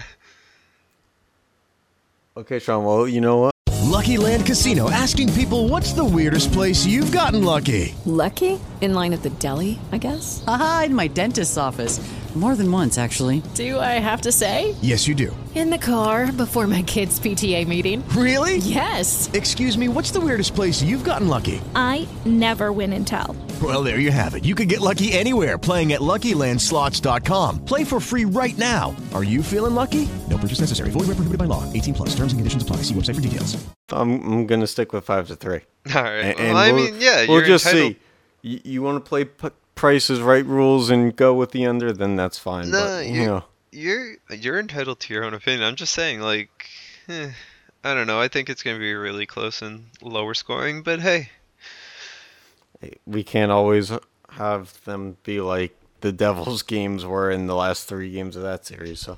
[2.35, 2.83] Okay, Sean.
[2.83, 3.51] Well, you know what?
[3.83, 7.95] Lucky Land Casino asking people what's the weirdest place you've gotten lucky?
[8.05, 8.59] Lucky?
[8.81, 10.43] In line at the deli, I guess?
[10.45, 11.99] Aha, in my dentist's office.
[12.37, 13.41] More than once, actually.
[13.55, 14.75] Do I have to say?
[14.81, 15.35] Yes, you do.
[15.55, 18.07] In the car before my kids' PTA meeting.
[18.09, 18.57] Really?
[18.57, 19.27] Yes.
[19.33, 21.59] Excuse me, what's the weirdest place you've gotten lucky?
[21.73, 23.35] I never win and tell.
[23.59, 24.45] Well, there you have it.
[24.45, 27.65] You can get lucky anywhere playing at LuckyLandSlots.com.
[27.65, 28.95] Play for free right now.
[29.15, 30.07] Are you feeling lucky?
[30.29, 30.91] No purchase necessary.
[30.91, 31.63] Void where prohibited by law.
[31.73, 32.09] 18 plus.
[32.09, 32.77] Terms and conditions apply.
[32.83, 33.57] See website for details.
[33.89, 35.61] I'm I'm gonna stick with five to three.
[35.95, 36.35] All right.
[36.37, 37.99] And, well, and I we'll- mean, yeah, we'll you're just entitled- see.
[38.43, 39.47] You, you want to play p-
[39.77, 42.69] prices right rules and go with the under, then that's fine.
[42.71, 45.63] No, but, you you're, know, you're you're entitled to your own opinion.
[45.63, 46.67] I'm just saying, like,
[47.07, 47.31] eh,
[47.83, 48.19] I don't know.
[48.19, 51.29] I think it's going to be really close and lower scoring, but hey,
[53.05, 53.91] we can't always
[54.31, 58.65] have them be like the Devils games were in the last three games of that
[58.65, 58.99] series.
[58.99, 59.17] So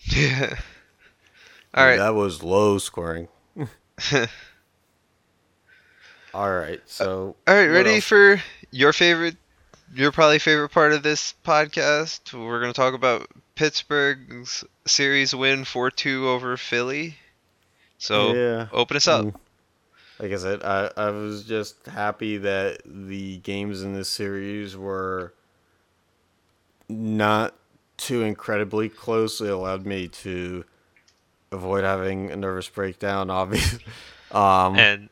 [0.00, 0.58] yeah.
[1.74, 1.98] I mean, right.
[1.98, 3.28] that was low scoring.
[6.34, 8.04] All right, so All right, ready else?
[8.04, 8.40] for
[8.70, 9.36] your favorite,
[9.94, 12.32] your probably favorite part of this podcast?
[12.32, 17.16] We're going to talk about Pittsburgh's series win 4-2 over Philly.
[17.98, 18.66] So Yeah.
[18.72, 19.24] open us up.
[19.24, 19.34] Mm.
[20.20, 25.32] like I said, I, I was just happy that the games in this series were
[26.88, 27.54] not
[27.96, 29.40] too incredibly close.
[29.40, 30.64] It allowed me to
[31.50, 33.80] avoid having a nervous breakdown, obviously.
[34.30, 35.08] Um, And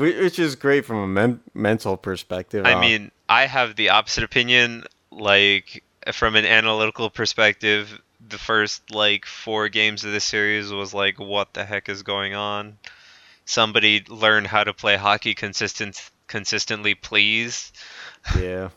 [0.00, 2.64] which is great from a men- mental perspective.
[2.66, 4.84] I Uh, mean, I have the opposite opinion.
[5.12, 5.82] Like
[6.12, 11.52] from an analytical perspective, the first like four games of the series was like, what
[11.54, 12.78] the heck is going on?
[13.44, 17.72] Somebody learn how to play hockey consistent consistently, please.
[18.38, 18.70] yeah.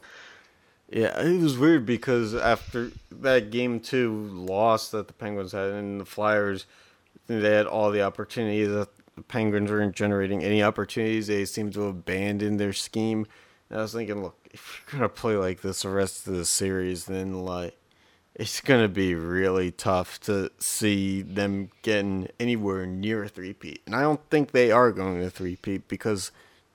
[0.89, 5.99] Yeah, it was weird because after that game two loss that the Penguins had and
[6.01, 6.65] the Flyers,
[7.27, 8.85] they had all the opportunities.
[9.15, 11.27] The Penguins weren't generating any opportunities.
[11.27, 13.25] They seemed to abandon their scheme.
[13.69, 16.45] And I was thinking, look, if you're gonna play like this the rest of the
[16.45, 17.77] series, then like
[18.35, 23.81] it's gonna be really tough to see them getting anywhere near a three-peat.
[23.85, 26.31] And I don't think they are going to three-peat because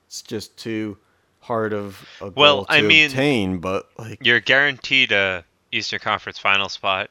[0.07, 0.97] it's just too
[1.41, 3.57] hard of a goal Well, to I mean, obtain.
[3.59, 7.09] But like, You're guaranteed a Eastern Conference final spot.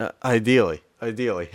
[0.00, 1.50] uh, ideally, ideally.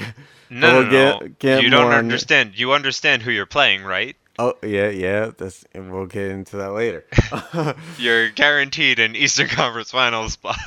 [0.50, 1.28] No, We'll no, get- no.
[1.40, 2.58] get you don't understand.
[2.58, 4.16] You understand who you're playing, right?
[4.40, 5.32] Oh yeah, yeah.
[5.38, 7.06] That's and we'll get into that later.
[7.98, 10.58] You're guaranteed an Eastern Conference final spot.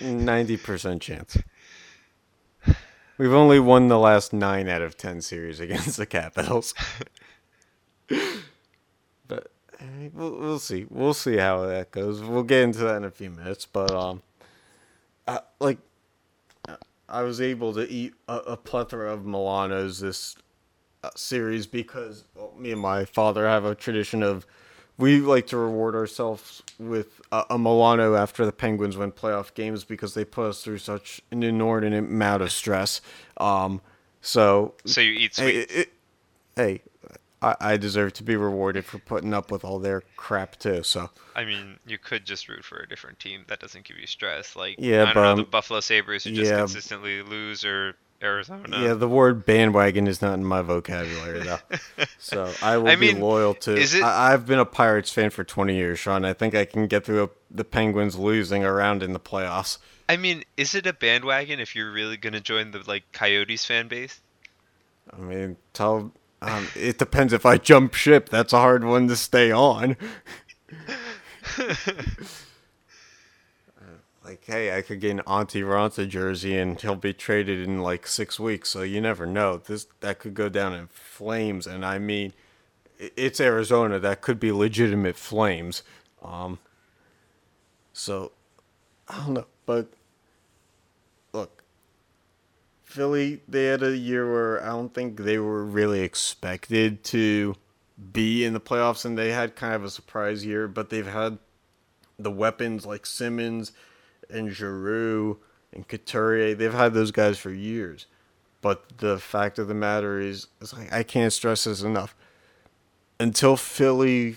[0.00, 1.38] Ninety percent chance.
[3.18, 6.74] We've only won the last nine out of ten series against the Capitals.
[9.28, 9.50] but
[10.12, 10.86] we'll, we'll see.
[10.90, 12.20] We'll see how that goes.
[12.22, 13.66] We'll get into that in a few minutes.
[13.66, 14.22] But um,
[15.26, 15.78] uh, like,
[17.12, 20.34] I was able to eat a, a plethora of Milanos this
[21.04, 24.46] uh, series because well, me and my father have a tradition of
[24.98, 29.84] we like to reward ourselves with a, a Milano after the Penguins win playoff games
[29.84, 33.00] because they put us through such an inordinate amount of stress.
[33.36, 33.80] Um,
[34.20, 35.74] so So you eat hey, sweets.
[35.74, 35.92] it-
[36.56, 36.82] hey,
[37.42, 40.82] I, I deserve to be rewarded for putting up with all their crap too.
[40.82, 43.44] So I mean, you could just root for a different team.
[43.48, 44.54] That doesn't give you stress.
[44.56, 46.58] Like, Yeah, I don't but, know, the um, Buffalo Sabres who just yeah.
[46.58, 48.80] consistently lose or Arizona.
[48.80, 51.58] yeah, the word bandwagon is not in my vocabulary though.
[52.18, 53.74] so I will I be loyal to.
[53.76, 56.24] is it- I, I've been a Pirates fan for 20 years, Sean.
[56.24, 59.78] I think I can get through a, the Penguins losing around in the playoffs.
[60.08, 63.88] I mean, is it a bandwagon if you're really gonna join the like Coyotes fan
[63.88, 64.20] base?
[65.12, 66.12] I mean, tell.
[66.42, 68.28] Um, it depends if I jump ship.
[68.28, 69.96] That's a hard one to stay on.
[74.24, 78.08] like, hey, I could get an Antti Raanta jersey and he'll be traded in like
[78.08, 78.70] six weeks.
[78.70, 79.58] So you never know.
[79.58, 82.32] This that could go down in flames, and I mean,
[82.98, 84.00] it's Arizona.
[84.00, 85.84] That could be legitimate flames.
[86.22, 86.58] Um.
[87.92, 88.32] So,
[89.06, 89.92] I don't know, but
[92.92, 97.54] Philly, they had a year where I don't think they were really expected to
[98.12, 101.38] be in the playoffs, and they had kind of a surprise year, but they've had
[102.18, 103.72] the weapons like Simmonds
[104.28, 105.38] and Giroux
[105.72, 106.54] and Couturier.
[106.54, 108.04] They've had those guys for years.
[108.60, 112.14] But the fact of the matter is, like I can't stress this enough.
[113.18, 114.36] Until Philly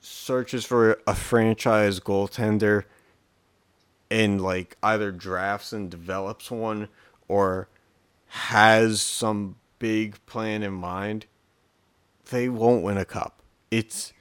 [0.00, 2.82] searches for a franchise goaltender
[4.10, 6.88] and like either drafts and develops one
[7.28, 7.68] or
[8.28, 11.26] has some big plan in mind,
[12.30, 13.42] they won't win a cup.
[13.70, 14.12] It's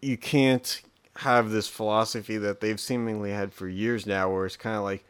[0.00, 0.82] you can't
[1.16, 5.04] have this philosophy that they've seemingly had for years now where it's kind of like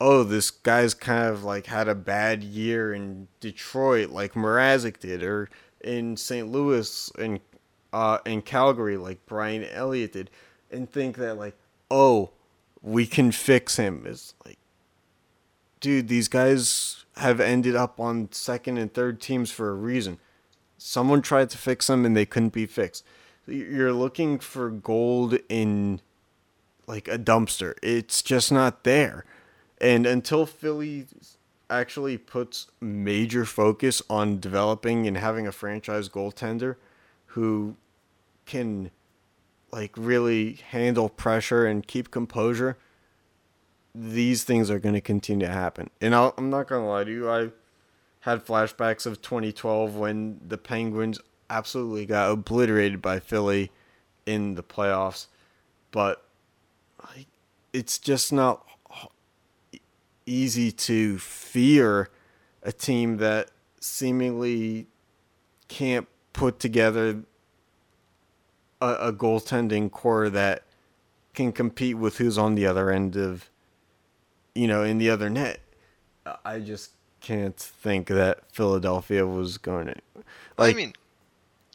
[0.00, 5.22] oh this guy's kind of like had a bad year in Detroit like Mrazek did
[5.22, 5.50] or
[5.82, 6.50] in St.
[6.50, 7.40] Louis and
[7.92, 10.30] uh in Calgary like Brian Elliott did
[10.70, 11.54] and think that like
[11.90, 12.30] oh
[12.80, 14.58] we can fix him is like
[15.82, 20.18] dude these guys have ended up on second and third teams for a reason.
[20.78, 23.04] Someone tried to fix them and they couldn't be fixed.
[23.46, 26.00] You're looking for gold in
[26.86, 27.74] like a dumpster.
[27.82, 29.26] It's just not there.
[29.80, 31.06] And until philly
[31.68, 36.76] actually puts major focus on developing and having a franchise goaltender
[37.26, 37.76] who
[38.46, 38.90] can
[39.72, 42.76] like really handle pressure and keep composure
[43.94, 45.90] these things are going to continue to happen.
[46.00, 47.50] And I'll, i'm not going to lie to you i
[48.20, 51.18] had flashbacks of 2012 when the penguins
[51.50, 53.70] absolutely got obliterated by philly
[54.26, 55.26] in the playoffs.
[55.90, 56.24] But
[57.04, 57.26] like,
[57.72, 58.64] it's just not
[60.24, 62.10] easy to fear
[62.62, 64.86] a team that seemingly
[65.68, 67.24] can't put together
[68.80, 70.62] a, a goaltending core that
[71.34, 73.50] can compete with who's on the other end of,
[74.54, 75.60] you know, in the other net.
[76.44, 79.94] I just can't think that Philadelphia was going to.
[80.58, 80.92] I mean,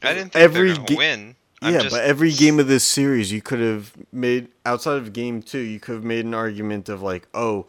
[0.03, 1.35] I didn't think every ga- win.
[1.61, 5.11] I'm yeah, just- but every game of this series, you could have made outside of
[5.13, 7.65] game two, you could have made an argument of like, oh,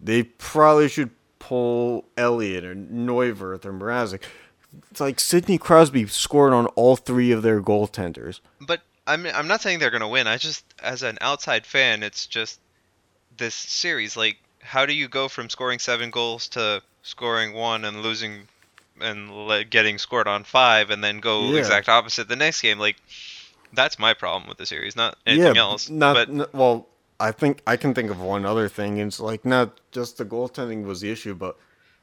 [0.00, 4.22] they probably should pull Elliott or Neuwirth or Mrazek.
[4.90, 8.40] It's like Sidney Crosby scored on all three of their goaltenders.
[8.60, 10.26] But I'm I'm not saying they're gonna win.
[10.26, 12.60] I just as an outside fan, it's just
[13.40, 14.16] this series.
[14.16, 18.42] Like, how do you go from scoring seven goals to scoring one and losing
[19.00, 21.58] and le- getting scored on five, and then go Yeah.
[21.58, 22.78] exact opposite the next game?
[22.78, 22.96] Like,
[23.72, 25.88] that's my problem with the series, not anything else.
[25.90, 26.86] Not but n- well.
[27.18, 28.96] I think I can think of one other thing.
[28.96, 31.58] It's like not just the goaltending was the issue, but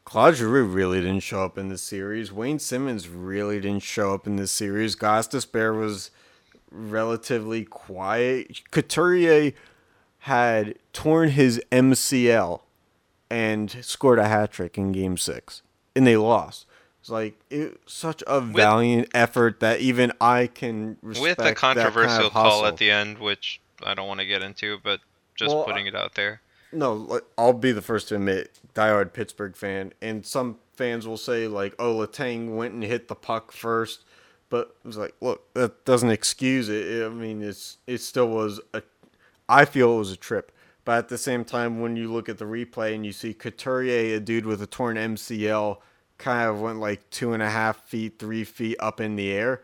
[0.06, 2.32] Claude Giroux really didn't show up in this series.
[2.32, 4.96] Wayne Simmonds really didn't show up in this series.
[4.96, 6.12] Gostisbehere was
[6.72, 8.62] relatively quiet.
[8.72, 9.54] Couturier
[10.20, 12.62] had torn his MCL
[13.30, 15.62] and scored a hat trick in Game Six,
[15.96, 16.66] and they lost.
[17.00, 21.56] It's like it such a valiant effort that even I can respect with the that
[21.56, 25.00] kind of controversial call at the end, which I don't want to get into, but
[25.36, 26.42] just Well, putting it out there.
[26.72, 31.48] No, I'll be the first to admit, diehard Pittsburgh fan, and some fans will say
[31.48, 34.04] like, "Oh, Letang went and hit the puck first.
[34.50, 37.06] but it was like, look, that doesn't excuse it.
[37.06, 38.82] I mean, it's it still was a.
[39.48, 40.52] I feel it was a trip,
[40.88, 44.16] but at the same time, when you look at the replay and you see Couturier,
[44.16, 45.80] a dude with a torn MCL,
[46.18, 49.64] kind of went like two and a half feet, three feet up in the air.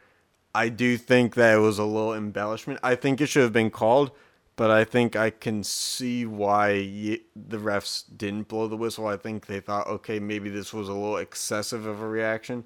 [0.53, 2.81] I do think that it was a little embellishment.
[2.83, 4.11] I think it should have been called,
[4.57, 9.07] but I think I can see why the refs didn't blow the whistle.
[9.07, 12.65] I think they thought, okay, maybe this was a little excessive of a reaction,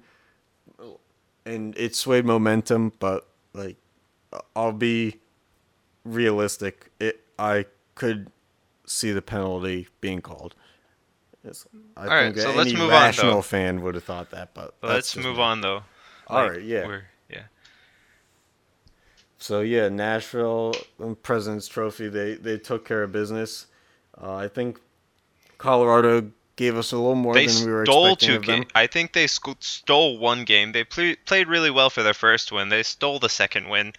[1.46, 2.92] and it swayed momentum.
[2.98, 3.76] But like,
[4.56, 5.20] I'll be
[6.04, 6.90] realistic.
[6.98, 8.32] It I could
[8.88, 10.54] see the penalty being called.
[11.44, 11.66] It's-
[11.96, 13.42] I All right, think so any let's move on, though.
[13.42, 15.42] fan would have thought that, but Let's move me.
[15.42, 15.82] on though.
[16.26, 16.86] All Like, right, yeah.
[16.86, 17.42] we're- yeah.
[19.38, 22.08] So yeah, Nashville um, President's Trophy.
[22.08, 23.66] They they took care of business.
[24.20, 24.80] Uh, I think
[25.58, 28.60] Colorado gave us a little more They than we were stole expecting two of them.
[28.62, 28.72] games.
[28.74, 30.72] I think they sc- stole one game.
[30.72, 32.68] They ple- played really well for their first win.
[32.68, 33.92] They stole the second win.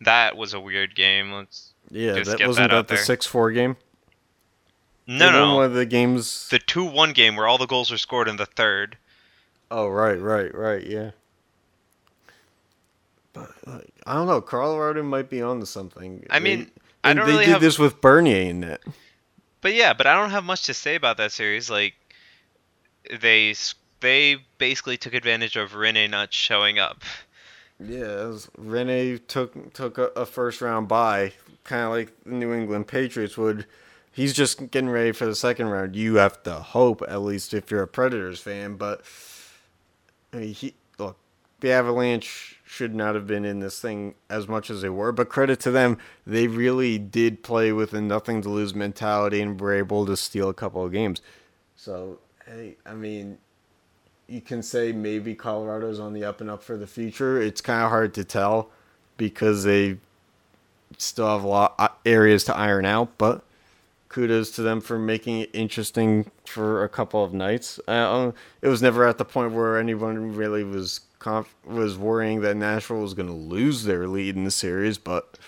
[0.00, 1.30] That was a weird game.
[1.32, 3.76] Let's Yeah, that wasn't that that, the six four game.
[5.06, 6.48] No, no, one of the games.
[6.48, 8.96] The two one game where all the goals were scored in the third.
[9.70, 11.10] Oh right, right, right, yeah.
[13.32, 14.40] But like, I don't know.
[14.40, 16.26] Colorado might be onto something.
[16.30, 16.70] I They- mean,
[17.04, 18.82] I don't they really did have- this with Bernier in it.
[19.60, 21.68] But yeah, but I don't have much to say about that series.
[21.70, 21.94] Like
[23.20, 23.54] they
[24.00, 27.02] they basically took advantage of Rinne not showing up.
[27.80, 31.32] Yeah, was, Rinne took took a, a first round bye,
[31.64, 33.66] kind of like the New England Patriots would.
[34.16, 35.94] He's just getting ready for the second round.
[35.94, 38.76] You have to hope, at least if you're a Predators fan.
[38.76, 39.02] But
[40.32, 41.18] I mean, he look,
[41.60, 45.12] the Avalanche should not have been in this thing as much as they were.
[45.12, 49.60] But credit to them, they really did play with a nothing to lose mentality and
[49.60, 51.20] were able to steal a couple of games.
[51.76, 53.36] So hey, I mean,
[54.28, 57.38] you can say maybe Colorado's on the up and up for the future.
[57.38, 58.70] It's kind of hard to tell
[59.18, 59.98] because they
[60.96, 63.18] still have a lot of areas to iron out.
[63.18, 63.42] But
[64.16, 67.78] kudos to them for making it interesting for a couple of nights.
[67.86, 72.56] Uh, it was never at the point where anyone really was conf- was worrying that
[72.56, 75.38] Nashville was going to lose their lead in the series, but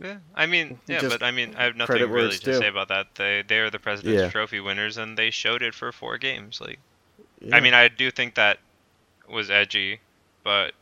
[0.00, 3.14] Yeah, I mean, yeah, but I mean, I have nothing really to say about that.
[3.14, 4.28] They they are the President's Yeah.
[4.30, 6.60] Trophy winners, and they showed it for four games.
[6.60, 6.80] Like,
[7.40, 7.54] Yeah.
[7.56, 8.58] I mean, I do think that
[9.28, 10.00] was edgy,
[10.42, 10.74] but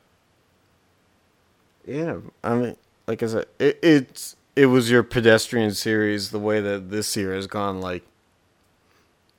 [1.87, 2.77] Yeah, I mean,
[3.07, 6.31] like I said, it, it's it was your pedestrian series.
[6.31, 8.05] The way that this year has gone, like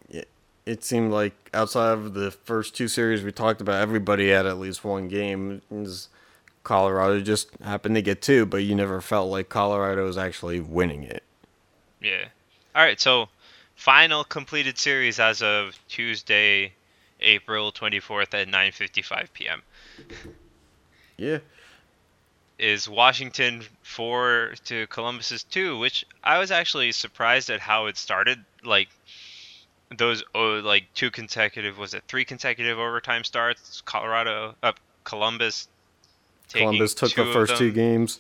[0.10, 0.28] it,
[0.66, 4.58] it seemed like outside of the first two series we talked about, everybody had at
[4.58, 5.62] least one game.
[6.64, 11.04] Colorado just happened to get two, but you never felt like Colorado was actually winning
[11.04, 11.24] it.
[12.02, 12.26] yeah.
[12.76, 13.30] All right, so
[13.76, 16.74] final completed series as of Tuesday,
[17.22, 19.62] April twenty fourth at nine fifty five p.m.
[21.18, 21.38] Yeah,
[22.58, 28.40] is Washington four to Columbus's two, which I was actually surprised at how it started.
[28.64, 28.90] Like
[29.96, 33.82] those, oh, like two consecutive, was it three consecutive overtime starts?
[33.82, 35.68] Colorado, up Columbus.
[36.52, 38.20] Columbus took the first two games,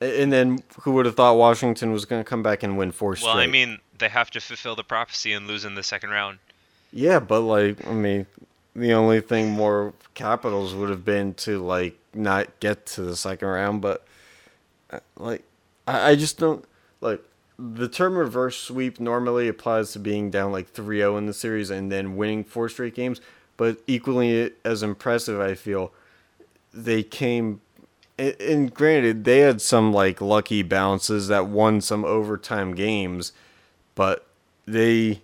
[0.00, 3.16] and then who would have thought Washington was going to come back and win four
[3.16, 3.28] straight?
[3.28, 6.38] Well, I mean, they have to fulfill the prophecy and lose in the second round.
[6.92, 8.26] Yeah, but like I mean,
[8.74, 13.48] the only thing more Capitals would have been to like not get to the second
[13.48, 14.04] round, but
[14.90, 15.42] uh, like
[15.86, 16.64] I, I just don't
[17.00, 17.22] like
[17.58, 21.90] the term reverse sweep normally applies to being down like 3-0 in the series and
[21.90, 23.20] then winning four straight games,
[23.56, 25.92] but equally as impressive, I feel
[26.74, 27.60] they came
[28.18, 33.32] and, and granted they had some like lucky bounces that won some overtime games,
[33.94, 34.26] but
[34.66, 35.22] they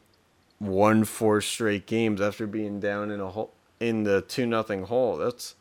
[0.61, 5.17] won four straight games after being down in a hole in the two nothing hole.
[5.17, 5.55] That's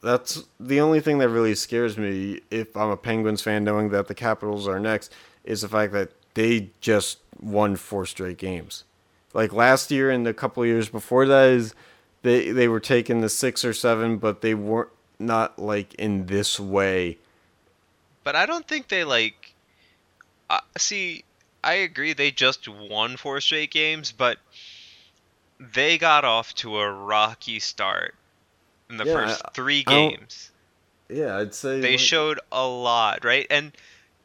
[0.00, 4.06] that's the only thing that really scares me if I'm a Penguins fan knowing that
[4.06, 5.12] the Capitals are next
[5.44, 8.84] is the fact that they just won four straight games.
[9.34, 11.74] Like last year and a couple years before that is
[12.22, 16.58] they they were taking the 6 or 7 but they weren't not like in this
[16.60, 17.18] way.
[18.24, 19.54] But I don't think they like
[20.50, 21.24] uh, see
[21.62, 24.38] I agree they just won four straight games, but
[25.58, 28.14] they got off to a rocky start
[28.88, 30.50] in the Yeah, first three games.
[31.08, 33.46] Yeah, I'd say They like- showed a lot, right?
[33.50, 33.72] And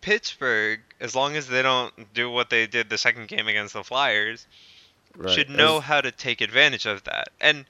[0.01, 3.83] Pittsburgh, as long as they don't do what they did the second game against the
[3.83, 4.45] Flyers,
[5.15, 7.29] Right, should know as- how to take advantage of that.
[7.39, 7.65] And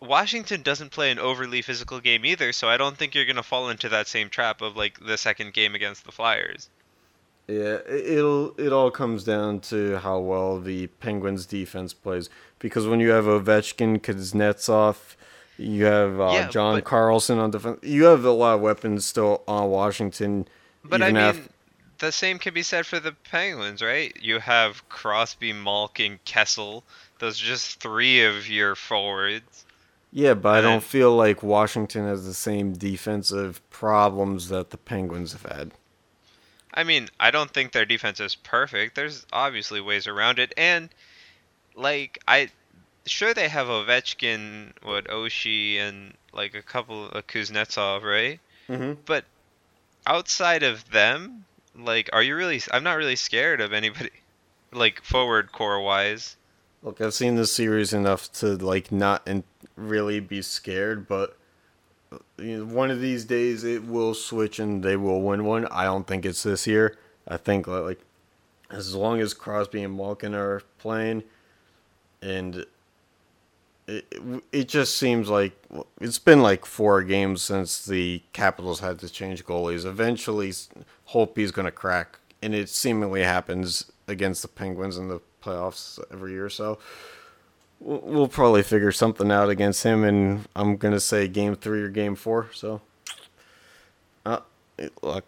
[0.00, 3.42] Washington doesn't play an overly physical game either, so I don't think you're going to
[3.42, 6.68] fall into that same trap of like the second game against the Flyers.
[7.46, 12.86] Yeah, it- it'll it all comes down to how well the Penguins defense plays because
[12.86, 15.16] when you have Ovechkin, Kuznetsov,
[15.58, 17.80] you have uh, Yeah, John but- Carlson on defense.
[17.82, 20.48] You have a lot of weapons still on Washington.
[20.84, 21.48] But I mean, af-
[21.98, 24.14] the same can be said for the Penguins, right?
[24.20, 26.82] You have Crosby, Malk, and Kessel.
[27.18, 29.64] Those are just three of your forwards.
[30.12, 35.32] yeah, but I don't feel like Washington has the same defensive problems that the Penguins
[35.32, 35.72] have had.
[36.74, 38.96] I mean, I don't think their defense is perfect.
[38.96, 40.90] There's obviously ways around it, and
[41.76, 42.48] like I,
[43.06, 48.40] sure they have Ovechkin, what Oshie, and like a couple of Kuznetsov, right?
[48.68, 48.96] Mhm.
[49.06, 49.24] But
[50.04, 51.44] outside of them,
[51.76, 52.60] like, are you really?
[52.72, 54.10] I'm not really scared of anybody,
[54.72, 56.36] like forward core wise.
[56.82, 59.44] Look, I've seen this series enough to like not and
[59.76, 61.36] really be scared, but
[62.38, 65.66] one of these days it will switch and they will win one.
[65.66, 66.96] I don't think it's this year.
[67.26, 68.00] I think like,
[68.70, 71.22] as long as Crosby and Malkin are playing,
[72.20, 72.66] and
[73.86, 74.06] it
[74.52, 75.52] it just seems like
[76.00, 79.84] it's been like four games since the Capitals had to change goalies.
[79.84, 80.52] Eventually,
[81.10, 86.32] Holtby's going to crack, and it seemingly happens against the Penguins in the playoffs every
[86.32, 86.46] year.
[86.46, 86.78] Or so
[87.84, 92.14] we'll probably figure something out against him, and I'm to say game three or game
[92.14, 92.48] four.
[92.52, 92.80] So,
[94.24, 94.40] uh,
[95.02, 95.24] look,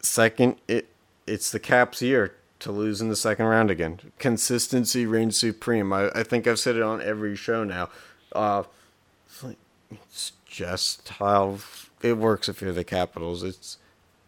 [0.00, 0.88] second, it
[1.26, 4.00] it's the Caps' year to lose in the second round again.
[4.18, 5.92] Consistency reigns supreme.
[5.92, 7.88] I, I think I've said it on every show now.
[8.32, 8.64] Uh,
[9.26, 9.56] it's, like,
[9.90, 11.58] it's just how
[12.02, 13.42] it works if you're the Capitals.
[13.42, 13.78] It's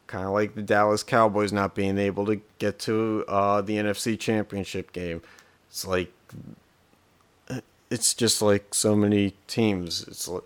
[0.07, 4.19] kind of like the Dallas Cowboys not being able to get to uh, the NFC
[4.19, 5.23] Championship game.
[5.69, 6.13] It's like
[7.91, 10.05] it's just like so many teams.
[10.07, 10.43] It's like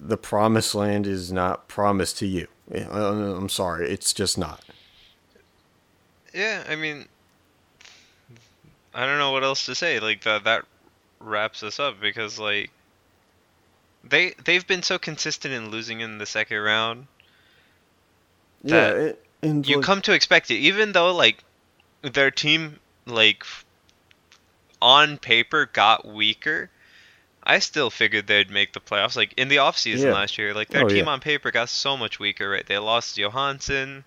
[0.00, 2.48] the promised land is not promised to you.
[2.72, 4.62] I'm sorry, it's just not.
[6.32, 7.06] Yeah, I mean,
[8.94, 10.00] I don't know what else to say.
[10.00, 10.64] Like that that
[11.20, 12.70] wraps us up because like
[14.02, 17.06] they they've been so consistent in losing in the second round.
[18.62, 21.44] Yeah, it, you like- come to expect it, even though like
[22.02, 23.44] their team like
[24.84, 26.68] on paper got weaker.
[27.42, 29.16] I still figured they'd make the playoffs.
[29.16, 30.12] Like in the offseason Yeah.
[30.14, 31.12] last year, like their Oh, team yeah.
[31.12, 32.48] on paper got so much weaker.
[32.48, 34.04] Right, they lost Johansson,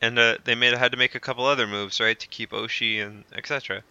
[0.00, 3.04] and uh, they made had to make a couple other moves, right, to keep Oshie
[3.04, 3.82] and etc.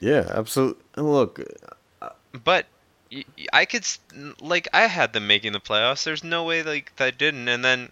[0.00, 0.82] Yeah, absolutely.
[0.96, 1.40] Look,
[2.44, 2.66] But
[3.52, 4.00] I could s-
[4.40, 6.02] like I had them making the playoffs.
[6.04, 7.48] There's no way like that didn't.
[7.48, 7.90] And then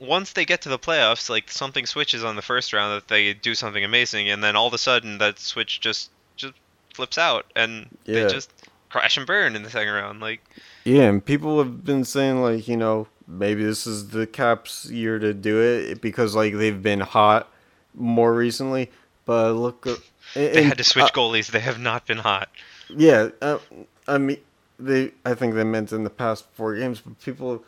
[0.00, 3.32] once they get to the playoffs, like something switches on the first round that they
[3.34, 6.54] do something amazing, and then all of a sudden that switch just just
[6.94, 8.24] flips out, and Yeah.
[8.26, 8.50] they just
[8.90, 10.20] crash and burn in the second round.
[10.20, 10.40] Like
[10.84, 15.18] yeah, and people have been saying like, you know, maybe this is the Caps' year
[15.18, 17.48] to do it because like they've been hot
[17.94, 18.90] more recently.
[19.24, 19.94] But look, uh,
[20.34, 21.50] they and- had to switch uh, goalies.
[21.50, 22.48] They have not been hot.
[22.90, 23.58] Yeah, uh,
[24.06, 24.38] I mean,
[24.78, 25.12] they.
[25.24, 27.64] I think they meant in the past four games, but people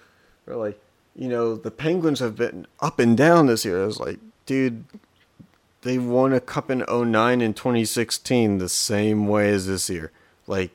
[0.47, 0.79] are like,
[1.17, 3.83] you know, the Penguins have been up and down this year.
[3.83, 4.85] I was like, dude,
[5.83, 10.13] they won a cup in 09 and 2016 the same way as this year.
[10.47, 10.71] Like,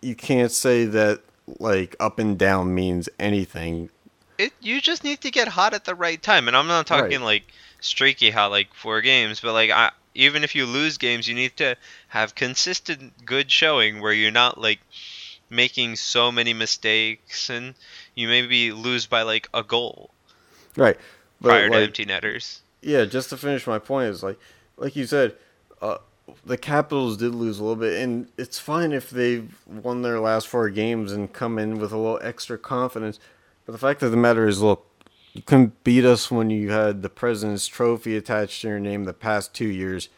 [0.00, 1.20] you can't say that
[1.58, 3.90] like up and down means anything.
[4.38, 7.20] It you just need to get hot at the right time, and I'm not talking
[7.20, 7.42] Right.
[7.42, 7.42] like
[7.80, 11.56] streaky hot like four games, but like I, even if you lose games, you need
[11.56, 11.76] to
[12.08, 14.80] have consistent good showing where you're not like
[15.50, 17.74] making so many mistakes and
[18.18, 20.10] you maybe lose by like a goal.
[20.76, 20.96] Right.
[21.40, 22.62] But, prior to empty netters.
[22.82, 24.38] Yeah, just to finish my point is like,
[24.76, 25.34] like you said,
[25.80, 25.98] uh,
[26.44, 30.48] the Capitals did lose a little bit, and it's fine if they've won their last
[30.48, 33.18] four games and come in with a little extra confidence.
[33.64, 34.86] But the fact of the matter is, look,
[35.32, 39.12] you couldn't beat us when you had the President's Trophy attached to your name the
[39.12, 40.08] past two years,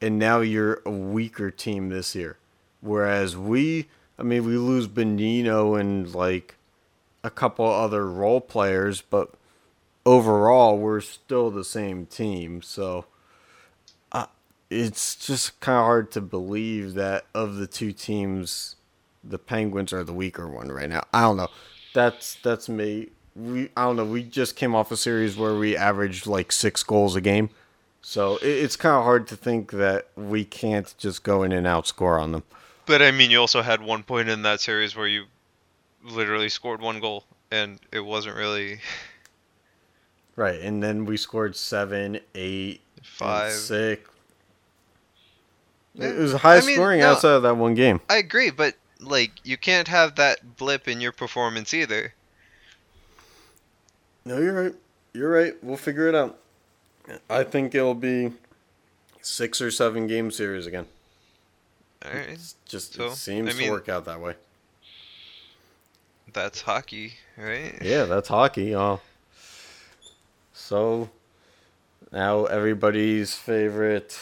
[0.00, 2.38] and now you're a weaker team this year.
[2.80, 3.88] Whereas we,
[4.18, 6.54] I mean, we lose Bonino and like
[7.24, 9.32] a couple other role players, but
[10.06, 12.62] overall, we're still the same team.
[12.62, 13.06] So
[14.12, 14.26] uh,
[14.70, 18.76] it's just kind of hard to believe that of the two teams,
[19.22, 21.02] the Penguins are the weaker one right now.
[21.12, 21.48] I don't know.
[21.94, 23.08] That's that's me.
[23.34, 24.04] We I don't know.
[24.04, 27.50] We just came off a series where we averaged like six goals a game,
[28.00, 31.66] so it, it's kind of hard to think that we can't just go in and
[31.66, 32.42] outscore on them.
[32.86, 35.24] But I mean, you also had one point in that series where you
[36.04, 38.80] literally scored one goal, and it wasn't really
[40.36, 43.52] Right, and then we scored seven, eight, Five.
[43.52, 44.08] six.
[45.96, 47.10] It was high I mean, scoring no.
[47.10, 48.00] outside of that one game.
[48.08, 52.14] I agree, but like you can't have that blip in your performance either.
[54.24, 54.74] No, you're right.
[55.12, 55.54] You're right.
[55.62, 56.38] We'll figure it out.
[57.28, 58.32] I think it'll be
[59.22, 60.86] six or seven game series again.
[62.04, 64.34] All right, It's just So, it seems I mean- to work out that way.
[66.32, 67.78] That's hockey, right?
[67.82, 68.76] Yeah, that's hockey.
[70.52, 71.10] So
[72.12, 74.18] now everybody's favorite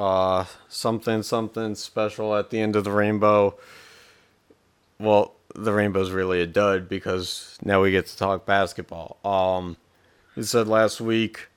[0.00, 3.54] uh, something something special at the end of the rainbow.
[4.98, 9.18] Well, the rainbow's really a dud because now we get to talk basketball.
[9.24, 9.76] Um,
[10.36, 11.48] we said last week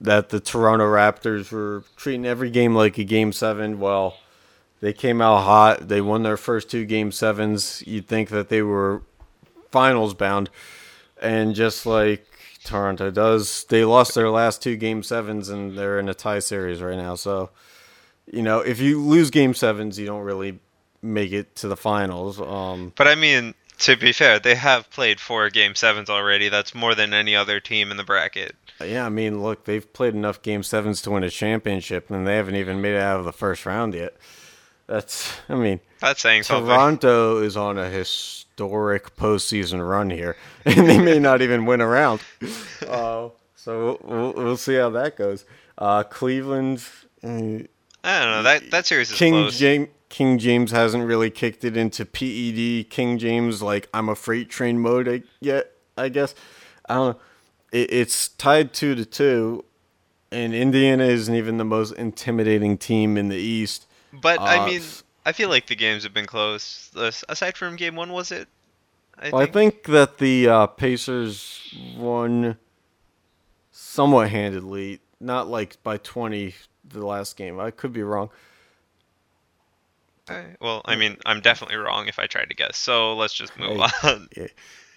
[0.00, 3.78] that the Toronto Raptors were treating every game like a game seven.
[3.78, 4.16] Well,
[4.80, 5.88] they came out hot.
[5.88, 7.82] They won their first two game sevens.
[7.86, 9.02] You'd think that they were
[9.74, 10.50] finals bound.
[11.20, 12.24] And just like
[12.62, 16.80] Toronto does, they lost their last two game sevens and they're in a tie series
[16.80, 17.16] right now.
[17.16, 17.50] So,
[18.30, 20.60] you know, if you lose game sevens, you don't really
[21.02, 22.40] make it to the finals.
[22.40, 26.48] Um, But I mean, to be fair, they have played four game sevens already.
[26.48, 28.54] That's more than any other team in the bracket.
[28.80, 32.36] yeah, I mean, look, they've played enough game sevens to win a championship, and they
[32.36, 34.14] haven't even made it out of the first round yet.
[34.86, 36.66] That's, I mean, That's saying something.
[36.66, 41.86] Toronto is on a historic postseason run here, and they may not even win a
[41.86, 42.20] round.
[42.86, 45.46] Uh, so we'll, we'll see how that goes.
[45.78, 46.84] Uh, Cleveland,
[47.22, 47.66] uh, I don't
[48.04, 48.42] know.
[48.42, 49.58] That that series is King close.
[49.58, 49.88] James.
[50.10, 52.88] King James hasn't really kicked it into PED.
[52.88, 55.72] King James, like I'm a freight train mode yet.
[55.96, 56.34] I guess
[56.88, 57.22] I don't know.
[57.72, 59.64] It, it's tied two to two,
[60.30, 63.86] and Indiana isn't even the most intimidating team in the East.
[64.20, 64.82] But I Uh, mean,
[65.26, 66.90] I feel like the games have been close.
[67.28, 68.48] Aside from game one, was it?
[69.18, 72.56] I Well, I think that the uh, Pacers won
[73.70, 76.54] somewhat handedly, not like by 20
[76.86, 77.58] the last game.
[77.58, 78.30] I could be wrong.
[80.60, 82.76] Well, I mean, I'm definitely wrong if I try to guess.
[82.76, 84.28] So let's just move on.
[84.36, 84.46] yeah.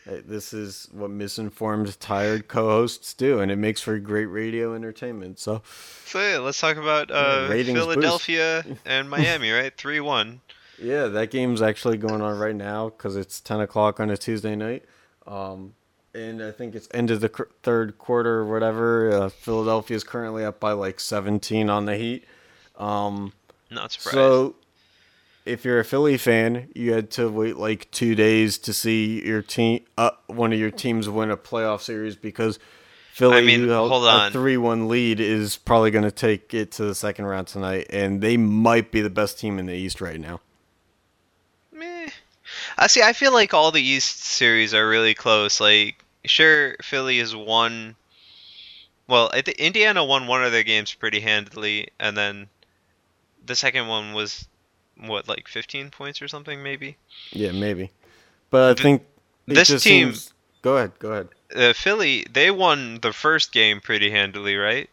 [0.07, 5.37] Hey, This is what misinformed, tired co-hosts do, and it makes for great radio entertainment.
[5.39, 5.61] So,
[6.05, 7.89] So yeah, let's talk about uh, ratings boost.
[7.89, 9.75] Philadelphia and Miami, right?
[9.75, 10.41] Three one.
[10.81, 14.55] yeah, that game's actually going on right now because it's 10 o'clock on a Tuesday
[14.55, 14.85] night.
[15.25, 15.73] Um,
[16.13, 19.11] and I think it's end of the cr- third quarter or whatever.
[19.11, 22.25] Uh, Philadelphia is currently up by like 17 on the Heat.
[22.77, 23.33] Um,
[23.69, 24.13] Not surprised.
[24.15, 24.55] So,
[25.47, 29.41] if you're a Philly fan, you had to wait like two days to see your
[29.41, 32.59] team, uh, one of your teams win a playoff series because
[33.13, 34.31] Philly, I mean, hold a on.
[34.31, 38.37] three-one lead, is probably going to take it to the second round tonight, and they
[38.37, 40.39] might be the best team in the East right now.
[41.71, 42.09] Meh.
[42.77, 43.01] I see.
[43.01, 45.59] I feel like all the East series are really close.
[45.59, 47.95] Like, sure, Philly has won.
[49.07, 52.49] Well, I Indiana won one of their games pretty handily, and then
[53.45, 54.47] the second one was
[55.05, 56.97] what, like 15 points or something, maybe.
[57.31, 57.91] Yeah, maybe,
[58.49, 59.05] but I Th- think
[59.45, 60.33] this team- seems-
[60.63, 60.91] Go ahead.
[60.99, 61.29] Go ahead.
[61.55, 64.89] Uh, Philly, they won the first game pretty handily, right?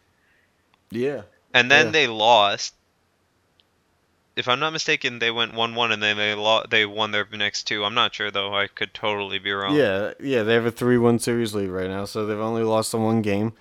[0.91, 1.23] Yeah.
[1.53, 1.91] And then Yeah.
[1.91, 2.75] they lost.
[4.35, 7.63] If I'm not mistaken, they went one-one, and then they lo- they won their next
[7.63, 7.83] two.
[7.85, 8.53] I'm not sure though.
[8.53, 9.75] I could totally be wrong.
[9.75, 13.03] Yeah, yeah, they have a three-one series lead right now, so they've only lost in
[13.03, 13.53] one game,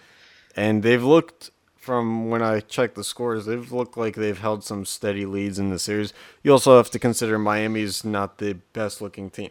[0.56, 1.50] and they've looked
[1.84, 5.68] from when I checked the scores, they've looked like they've held some steady leads in
[5.68, 6.14] the series.
[6.42, 9.50] You also have to consider Miami's not the best-looking team.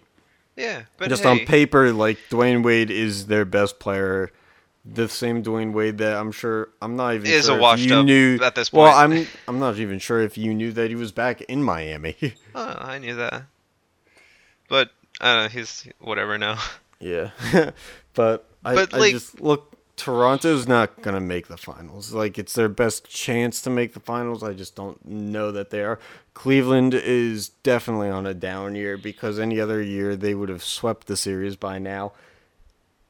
[0.55, 4.31] Yeah, but Just hey, on paper, like Dwyane Wade is their best player.
[4.83, 7.83] The same Dwyane Wade that I'm sure I'm not even Is a sure if washed
[7.85, 8.81] you up knew at this point.
[8.83, 8.97] Well.
[8.97, 12.15] I'm I'm not even sure if you knew that he was back in Miami.
[12.55, 13.43] Oh, I knew that.
[14.67, 15.49] But I don't know.
[15.49, 16.59] He's whatever now.
[16.99, 17.31] Yeah,
[18.13, 19.72] but I, But, I like- just look
[20.03, 22.11] Toronto's not gonna make the finals.
[22.11, 24.43] Like it's their best chance to make the finals.
[24.43, 25.97] I just don't know that they are.
[26.33, 31.07] Cleveland is definitely on a down year because any other year they would have swept
[31.07, 32.11] the series by now.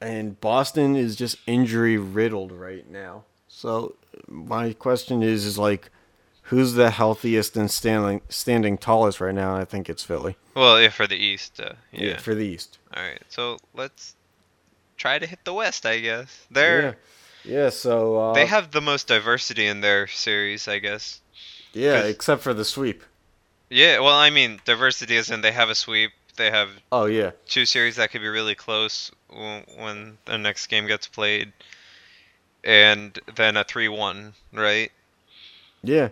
[0.00, 3.24] And Boston is just injury riddled right now.
[3.48, 3.96] So
[4.28, 5.90] my question is is like
[6.42, 9.56] who's the healthiest and standing standing tallest right now?
[9.56, 10.36] I think it's Philly.
[10.54, 11.58] Well, yeah, for the East.
[11.58, 12.10] Uh, yeah.
[12.10, 12.78] Yeah, for the East.
[12.96, 14.14] All right, so let's
[14.96, 15.86] try to hit the West.
[15.86, 16.94] I guess they're Yeah.
[17.46, 20.66] Yeah, so uh, they have the most diversity in their series.
[20.66, 21.20] I guess.
[21.74, 23.02] Yeah, except for the sweep.
[23.68, 26.12] Yeah, well, I mean, diversity is in they have a sweep.
[26.36, 27.32] They have Oh yeah.
[27.46, 31.52] two series that could be really close when the next game gets played,
[32.64, 34.90] and then a three-one, right?
[35.82, 36.08] Yeah.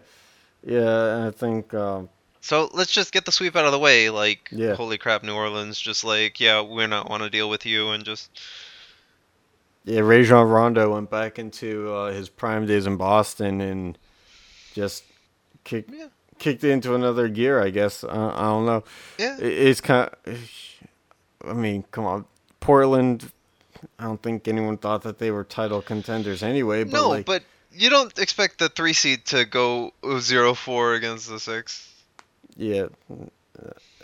[0.64, 2.08] Yeah, I think um
[2.40, 4.10] So let's just get the sweep out of the way.
[4.10, 4.74] Like, Yeah.
[4.74, 5.80] holy crap, New Orleans!
[5.80, 8.30] Just like, yeah, we're not want to deal with you, and just
[9.84, 13.98] Yeah, Rajon Rondo went back into uh, his prime days in Boston and
[14.74, 15.04] just
[15.64, 15.92] kicked
[16.38, 17.60] kicked into another gear.
[17.60, 18.84] I guess uh, I don't know.
[19.18, 19.36] Yeah.
[19.40, 20.10] It's kind.
[20.26, 20.50] Of,
[21.46, 22.24] I mean, come on,
[22.60, 23.32] Portland.
[23.98, 26.84] I don't think anyone thought that they were title contenders anyway.
[26.84, 31.40] But no, like, but you don't expect the three seed to go 0-4 against the
[31.40, 31.92] six.
[32.56, 32.86] yeah,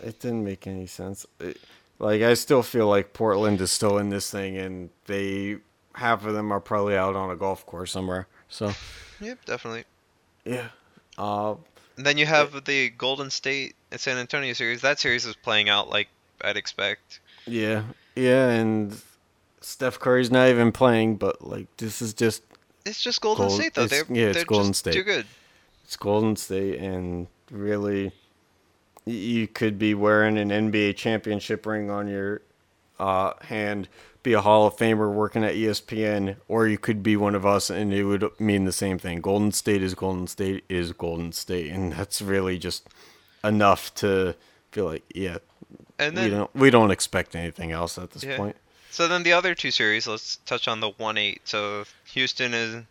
[0.03, 1.25] it didn't make any sense.
[1.39, 1.57] It,
[1.99, 5.57] like I still feel like Portland is still in this thing, and they
[5.93, 8.27] half of them are probably out on a golf course somewhere.
[8.49, 8.73] So
[9.21, 9.83] Yep, definitely.
[10.45, 10.69] yeah.
[11.17, 11.55] Uh,
[11.97, 14.81] And then you have the Golden State and San Antonio series.
[14.81, 16.07] That series is playing out like
[16.41, 17.19] I'd expect.
[17.45, 17.83] Yeah,
[18.15, 18.95] yeah, and
[19.61, 22.43] Steph Curry's not even playing, but like this is just
[22.85, 23.83] It's just Golden Gold- State though.
[23.83, 24.93] it's- They're, yeah, it's they're Golden just State.
[24.93, 25.25] too good.
[25.83, 28.11] it's Golden State, and really,
[29.05, 32.41] you could be wearing an NBA championship ring on your
[32.99, 33.87] uh, hand,
[34.23, 37.69] be a Hall of Famer working at ESPN, or you could be one of us,
[37.69, 39.21] and it would mean the same thing.
[39.21, 42.87] Golden State is Golden State is Golden State, and that's really just
[43.43, 44.35] enough to
[44.71, 45.37] feel like yeah,
[45.97, 48.37] And then, we don't we don't expect anything else at this Yeah.
[48.37, 48.55] point.
[48.91, 51.41] So then the other two series, let's touch on the one eight.
[51.45, 52.83] So Houston is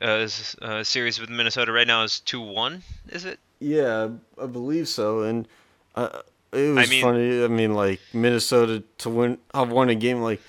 [0.00, 2.82] uh, is, uh, series with Minnesota right now is two one.
[3.08, 3.38] Is it?
[3.60, 4.08] Yeah,
[4.40, 5.22] I believe so.
[5.22, 5.46] And
[5.94, 6.22] uh,
[6.52, 7.44] it was mean- funny.
[7.44, 10.20] I mean, like Minnesota to win, have won a game.
[10.20, 10.40] Like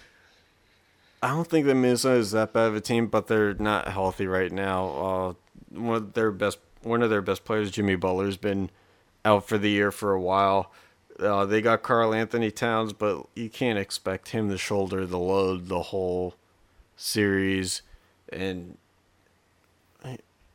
[1.22, 4.28] I don't think that Minnesota is that bad of a team, but they're not healthy
[4.28, 4.88] right now.
[4.89, 5.34] Uh,
[5.70, 8.70] one of their best, one of their best players, Jimmy Butler's been
[9.24, 10.72] out for the year for a while.
[11.20, 15.82] Uh, they got Karl-Anthony Towns, but you can't expect him to shoulder the load the
[15.84, 16.36] whole
[16.97, 17.84] series.
[18.32, 18.78] And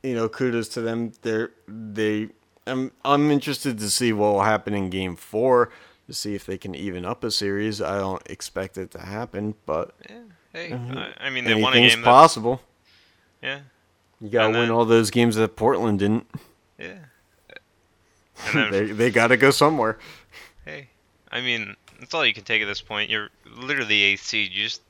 [0.02, 1.12] you know, kudos to them.
[1.22, 2.28] They're they.
[2.68, 5.70] I'm I'm interested to see what will happen in Game Four
[6.06, 7.80] to see if they can even up a series.
[7.82, 9.94] I don't expect it to happen, but
[10.52, 10.96] Hey, Mhm.
[10.96, 12.02] I, I mean they won a game.
[12.02, 12.62] possible.
[13.42, 13.60] Yeah.
[14.20, 16.26] You gotta And win then- all those games that Portland didn't.
[16.78, 16.98] Yeah.
[18.54, 19.98] Then- they they got to go somewhere.
[20.64, 20.88] Hey,
[21.30, 23.10] I mean that's all you can take at this point.
[23.10, 24.52] You're literally eighth seed.
[24.52, 24.82] You just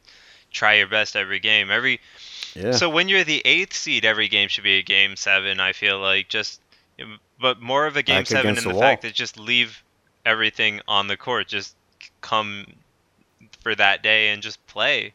[0.53, 1.71] try your best every game.
[1.71, 2.01] Every
[2.55, 2.73] Yeah.
[2.73, 5.61] So when you're the eighth seed, every game should be a game seven.
[5.61, 6.61] I feel like just,
[7.41, 9.83] but more of a game Back seven in the, the fact that just leave
[10.25, 11.49] everything on the court.
[11.49, 11.77] Just
[12.21, 12.67] come
[13.61, 15.15] for that day and just play.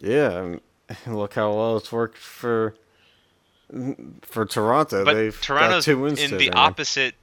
[0.00, 0.56] Yeah,
[1.06, 2.74] look how well it's worked for
[4.22, 5.04] for Toronto.
[5.04, 7.14] But They've Toronto's got two wins in to the opposite.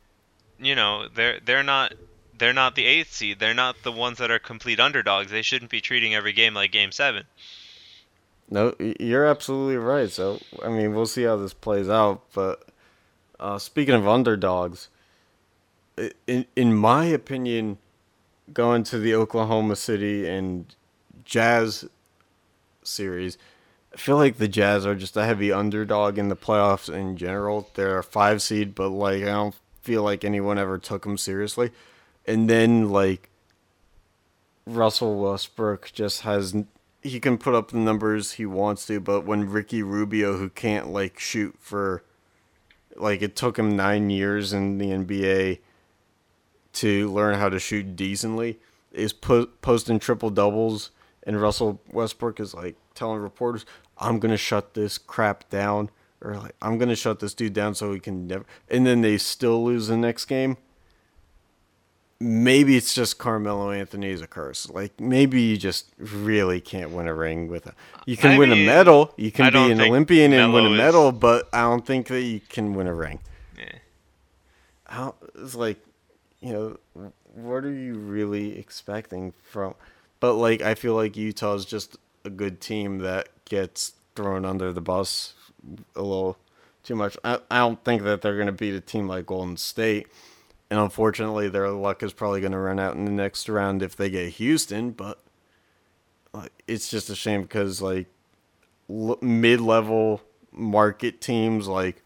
[0.59, 1.93] You know, they're they're not
[2.37, 3.39] they're not the eighth seed.
[3.39, 5.31] They're not the ones that are complete underdogs.
[5.31, 7.25] They shouldn't be treating every game like game seven.
[8.49, 10.09] No, you're absolutely right.
[10.09, 12.21] So, I mean, we'll see how this plays out.
[12.33, 12.63] But
[13.39, 14.89] uh, speaking of underdogs,
[16.27, 17.77] in in my opinion,
[18.53, 20.75] going to the Oklahoma City and
[21.23, 21.85] Jazz
[22.83, 23.37] series,
[23.93, 27.69] I feel like the Jazz are just a heavy underdog in the playoffs in general.
[27.75, 31.71] They're a five seed, but like I don't feel like anyone ever took them seriously.
[32.27, 33.29] And then like
[34.65, 36.55] Russell Westbrook just has
[37.01, 40.87] he can put up the numbers he wants to, but when Ricky Rubio, who can't
[40.87, 42.03] like shoot for,
[42.95, 45.59] like it took him nine years in the NBA
[46.73, 48.59] to learn how to shoot decently,
[48.91, 50.91] is po- posting triple doubles,
[51.23, 53.65] and Russell Westbrook is like telling reporters,
[53.97, 55.89] "I'm gonna shut this crap down,"
[56.21, 59.17] or like, "I'm gonna shut this dude down so he can never," and then they
[59.17, 60.57] still lose the next game
[62.19, 64.69] maybe it's just Carmelo Anthony's a curse.
[64.69, 67.73] Like maybe you just really can't win a ring with a.
[68.05, 69.13] You can I win mean, a medal.
[69.17, 72.07] You can be an Olympian and win a Melo is- medal, but I don't think
[72.07, 73.19] that you can win a ring.
[73.57, 73.65] Yeah.
[74.85, 75.77] How it's like,
[76.41, 79.75] you know, what are you really expecting from?
[80.19, 84.81] But like, I feel like Utah's just a good team that gets thrown under the
[84.81, 85.33] bus
[85.95, 86.37] a little
[86.83, 87.17] too much.
[87.23, 90.07] I, I don't think that they're going to beat a team like Golden State.
[90.69, 93.95] And unfortunately, their luck is probably going to run out in the next round if
[93.95, 94.91] they get Houston.
[94.91, 95.19] But
[96.33, 98.07] like, it's just a shame because like
[98.89, 102.01] l- mid-level market teams like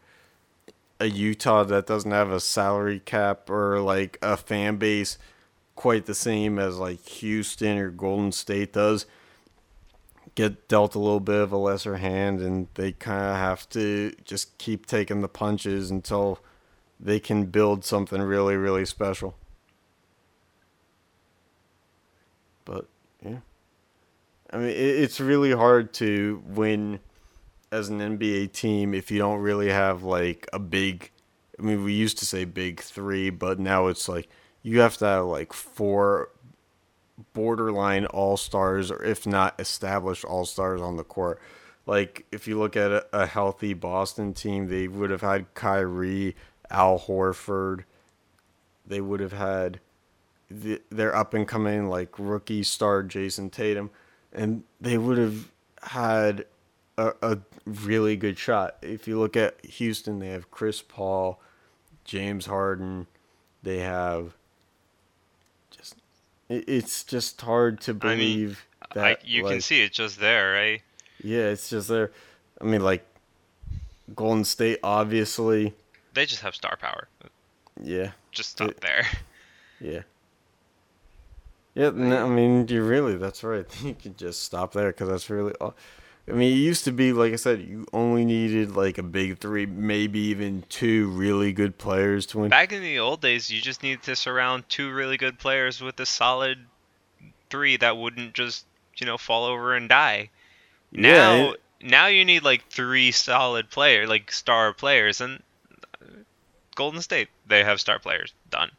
[1.00, 5.18] a Utah that doesn't have a salary cap or like a fan base
[5.76, 9.06] quite the same as like Houston or Golden State does
[10.36, 14.14] get dealt a little bit of a lesser hand and they kind of have to
[14.26, 16.40] just keep taking the punches until
[17.00, 19.36] they can build something really really special
[22.66, 22.86] but
[23.24, 23.38] yeah
[24.52, 27.00] i mean it's really hard to win
[27.72, 31.12] as an nba team if you don't really have like a big
[31.58, 34.28] i mean we used to say big 3 but now it's like
[34.62, 36.30] you have to have like four
[37.34, 41.40] borderline all stars, or if not established all stars on the court.
[41.86, 46.36] Like if you look at a, a, healthy Boston team, they would have had Kyrie,
[46.70, 47.84] Al Horford.
[48.86, 49.80] They would have had
[50.50, 53.92] the, their up and coming like rookie star Jayson Tatum,
[54.34, 55.52] and they would have
[55.84, 56.46] had
[56.98, 58.78] a, a really good shot.
[58.82, 61.40] If you look at Houston, they have Chris Paul,
[62.04, 63.08] James Harden,
[63.64, 64.34] they have
[65.70, 65.96] just
[66.50, 70.20] it's just hard to believe I mean, that I, you like, can see it just
[70.20, 70.82] there, right?
[71.24, 72.12] Yeah, it's just there.
[72.60, 73.06] I mean, like
[74.16, 75.74] Golden State, obviously.
[76.20, 77.08] They just have star power.
[77.82, 78.12] Yeah.
[78.32, 79.08] Just stop it, there.
[79.80, 80.02] Yeah.
[81.76, 83.66] Yeah, no, I mean, you really, that's right.
[83.82, 85.76] You can just stop there because that's really all.
[86.28, 89.38] I mean, it used to be like I said, you only needed like a big
[89.38, 92.50] three, maybe even two really good players to win.
[92.50, 95.98] Back in the old days, you just needed to surround two really good players with
[96.02, 96.58] a solid
[97.50, 98.66] three that wouldn't just
[98.98, 100.32] you know fall over and die.
[100.92, 105.42] Now, yeah, now you need like three solid players, like star players, and
[106.80, 108.34] Golden State they have star players.
[108.50, 108.72] Done.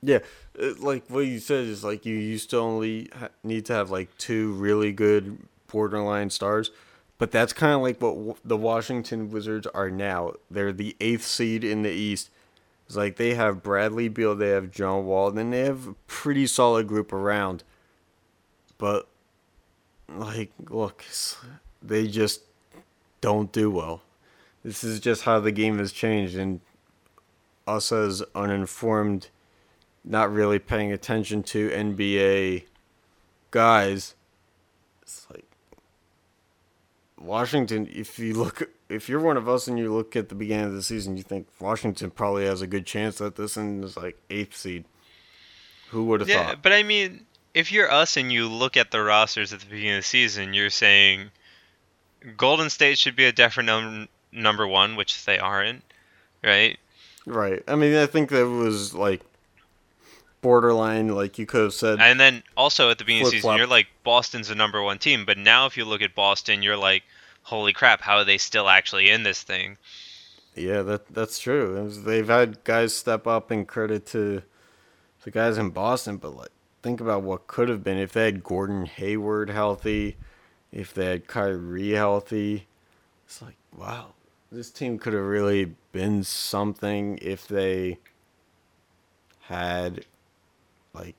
[0.00, 0.20] Yeah,
[0.60, 3.10] uh, like what you said is like you used to only
[3.44, 5.38] need to have like two really good
[5.68, 6.70] borderline stars.
[7.18, 10.32] But that's kind of like what the Washington Wizards are now.
[10.50, 12.30] They're the eighth seed in the East.
[12.86, 15.94] It's like they have Bradley Beal, they have John Wall, and then they have a
[16.06, 17.62] pretty solid group around.
[18.76, 19.06] But,
[20.08, 21.04] like, look,
[21.80, 22.40] they just
[23.20, 24.02] don't do well.
[24.64, 26.60] This is just how the game has changed, and
[27.66, 29.28] us as uninformed,
[30.04, 32.64] not really paying attention to NBA
[33.50, 34.14] guys,
[35.02, 35.44] it's like
[37.20, 40.66] Washington, if you look, if you're one of us and you look at the beginning
[40.66, 43.96] of the season, you think Washington probably has a good chance at this and is
[43.96, 44.84] like eighth seed.
[45.90, 46.62] Who would have yeah, thought?
[46.62, 49.96] but I mean, if you're us and you look at the rosters at the beginning
[49.96, 51.30] of the season, you're saying
[52.36, 55.82] Golden State should be a definite num- number one, which they aren't,
[56.42, 56.78] right?
[57.26, 57.62] Right.
[57.68, 59.22] I mean, I think that was like
[60.40, 62.00] borderline, like you could have said.
[62.00, 64.98] And then also at the beginning of the season, you're like Boston's the number one
[64.98, 67.04] team, but now if you look at Boston, you're like,
[67.42, 69.78] holy crap, how are they still actually in this thing?
[70.54, 71.88] Yeah, that that's true.
[71.88, 74.42] They've had guys step up and credit to
[75.22, 76.50] the guys in Boston, but like
[76.82, 80.16] think about what could have been if they had Gordon Hayward healthy,
[80.70, 82.66] if they had Kyrie healthy.
[83.24, 84.08] It's like wow,
[84.50, 87.98] this team could have really been something if they
[89.42, 90.04] had
[90.94, 91.14] like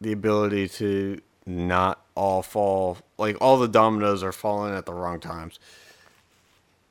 [0.00, 5.20] the ability to not all fall like all the dominoes are falling at the wrong
[5.20, 5.58] times.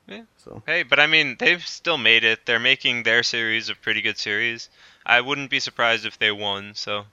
[0.06, 0.22] Yeah.
[0.38, 2.46] So hey, but I mean they've still made it.
[2.46, 4.70] They're making their series a pretty good series.
[5.04, 6.72] I wouldn't be surprised if they won.
[6.74, 7.04] So.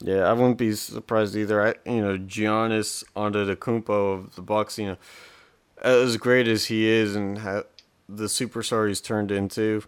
[0.00, 1.64] Yeah, I wouldn't be surprised either.
[1.64, 4.76] I, you know, Giannis Antetokounmpo of the Bucks.
[4.76, 4.96] You know,
[5.80, 7.62] as great as he is and ha-
[8.08, 9.84] the superstar he's turned into,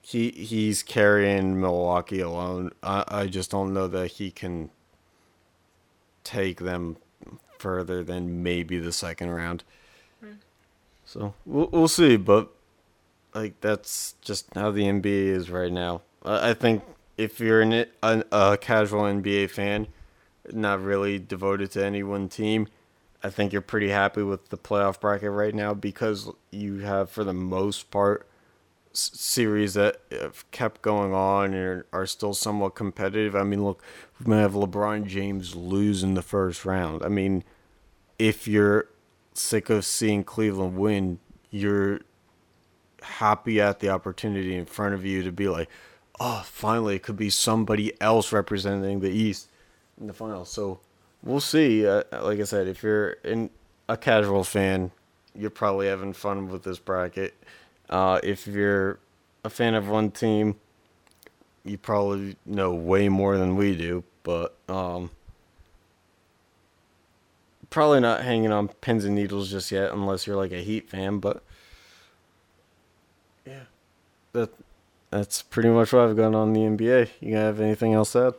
[0.00, 2.70] he he's carrying Milwaukee alone.
[2.82, 4.70] I, I just don't know that he can
[6.22, 6.96] take them
[7.58, 9.64] further than maybe the second round.
[10.24, 10.36] Mm.
[11.04, 12.50] So we'll we'll see, but
[13.34, 16.02] like that's just how the NBA is right now.
[16.24, 16.82] I, I think
[17.16, 19.88] if you're an, a, a casual NBA fan,
[20.52, 22.68] not really devoted to any one team,
[23.26, 27.24] I think you're pretty happy with the playoff bracket right now because you have, for
[27.24, 28.28] the most part,
[28.92, 33.34] series that have kept going on and are still somewhat competitive.
[33.34, 33.82] I mean, look,
[34.20, 37.02] we may have LeBron James lose in the first round.
[37.02, 37.42] I mean,
[38.16, 38.86] if you're
[39.34, 41.18] sick of seeing Cleveland win,
[41.50, 42.02] you're
[43.02, 45.68] happy at the opportunity in front of you to be like,
[46.20, 49.48] oh, finally, it could be somebody else representing the East
[50.00, 50.44] in the final.
[50.44, 50.78] So
[51.26, 51.86] we'll see.
[51.86, 53.50] Uh, like I said, if you're in
[53.88, 54.92] a casual fan,
[55.34, 57.34] you're probably having fun with this bracket.
[57.90, 58.98] Uh, if you're
[59.44, 60.56] a fan of one team,
[61.64, 64.04] you probably know way more than we do.
[64.22, 65.10] But um,
[67.70, 71.18] probably not hanging on pins and needles just yet, unless you're like a Heat fan.
[71.18, 71.42] But
[73.44, 73.64] yeah,
[74.32, 74.50] that
[75.10, 77.10] that's pretty much what I've got on the NBA.
[77.20, 78.34] You have anything else to add?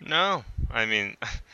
[0.00, 1.16] No, I mean,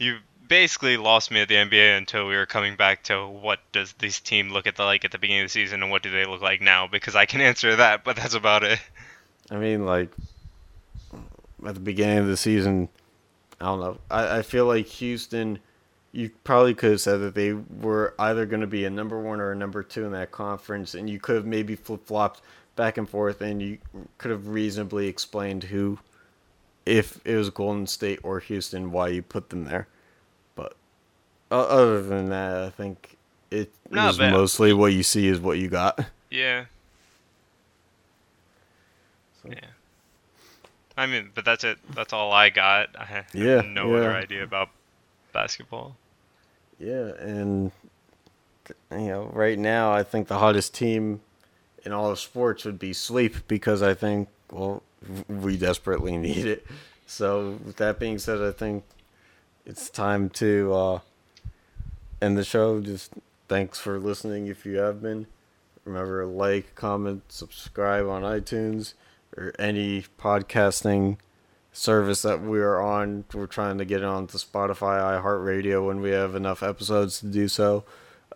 [0.00, 0.16] you
[0.48, 4.18] basically lost me at the NBA until we were coming back to what does this
[4.18, 6.24] team look at the like at the beginning of the season and what do they
[6.24, 8.80] look like now because I can answer that, but that's about it.
[9.50, 10.10] I mean, like
[11.64, 12.88] at the beginning of the season,
[13.60, 13.98] I don't know.
[14.10, 15.58] I, I feel like Houston,
[16.12, 19.40] you probably could have said that they were either going to be a number one
[19.40, 22.40] or a number two in that conference, and you could have maybe flip flopped
[22.74, 23.78] back and forth, and you
[24.18, 25.98] could have reasonably explained who,
[26.86, 29.88] if it was Golden State or Houston, why you put them there.
[30.56, 30.76] But
[31.50, 33.16] other than that, I think
[33.50, 34.32] it Not is bad.
[34.32, 36.06] mostly what you see is what you got.
[36.30, 36.66] Yeah.
[39.44, 39.70] Yeah.
[40.96, 41.78] I mean, but that's it.
[41.94, 42.90] That's all I got.
[42.98, 44.70] I have Yeah, no other idea about
[45.32, 45.96] basketball.
[46.78, 47.72] Yeah, and
[48.90, 51.20] you know, right now I think the hottest team
[51.84, 54.82] in all of sports would be sleep because I think well
[55.28, 56.66] we desperately need it.
[57.06, 58.84] So with that being said, I think
[59.66, 60.98] it's time to uh,
[62.22, 62.80] end the show.
[62.80, 63.12] Just
[63.48, 65.26] thanks for listening if you have been.
[65.84, 68.94] Remember, like, comment, subscribe on iTunes
[69.36, 71.16] or any podcasting
[71.72, 73.24] service that we are on.
[73.32, 77.48] We're trying to get it onto Spotify, iHeartRadio when we have enough episodes to do
[77.48, 77.84] so.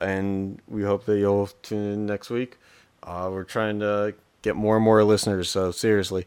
[0.01, 2.59] And we hope that you'll tune in next week.
[3.03, 5.51] Uh, we're trying to get more and more listeners.
[5.51, 6.27] So seriously,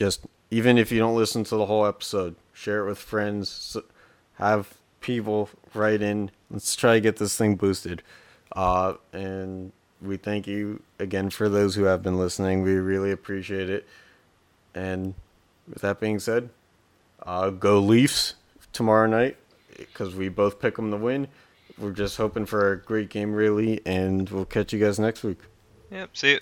[0.00, 3.76] just even if you don't listen to the whole episode, share it with friends.
[4.36, 4.72] Have
[5.02, 6.30] people write in.
[6.50, 8.02] Let's try to get this thing boosted.
[8.56, 12.62] Uh, and we thank you again for those who have been listening.
[12.62, 13.86] We really appreciate it.
[14.74, 15.12] And
[15.68, 16.48] with that being said,
[17.26, 18.36] uh, go Leafs
[18.72, 19.36] tomorrow night
[19.76, 21.28] because we both pick them to win.
[21.76, 25.40] We're just hoping for a great game, really, and we'll catch you guys next week.
[25.90, 26.16] Yep.
[26.16, 26.40] See you.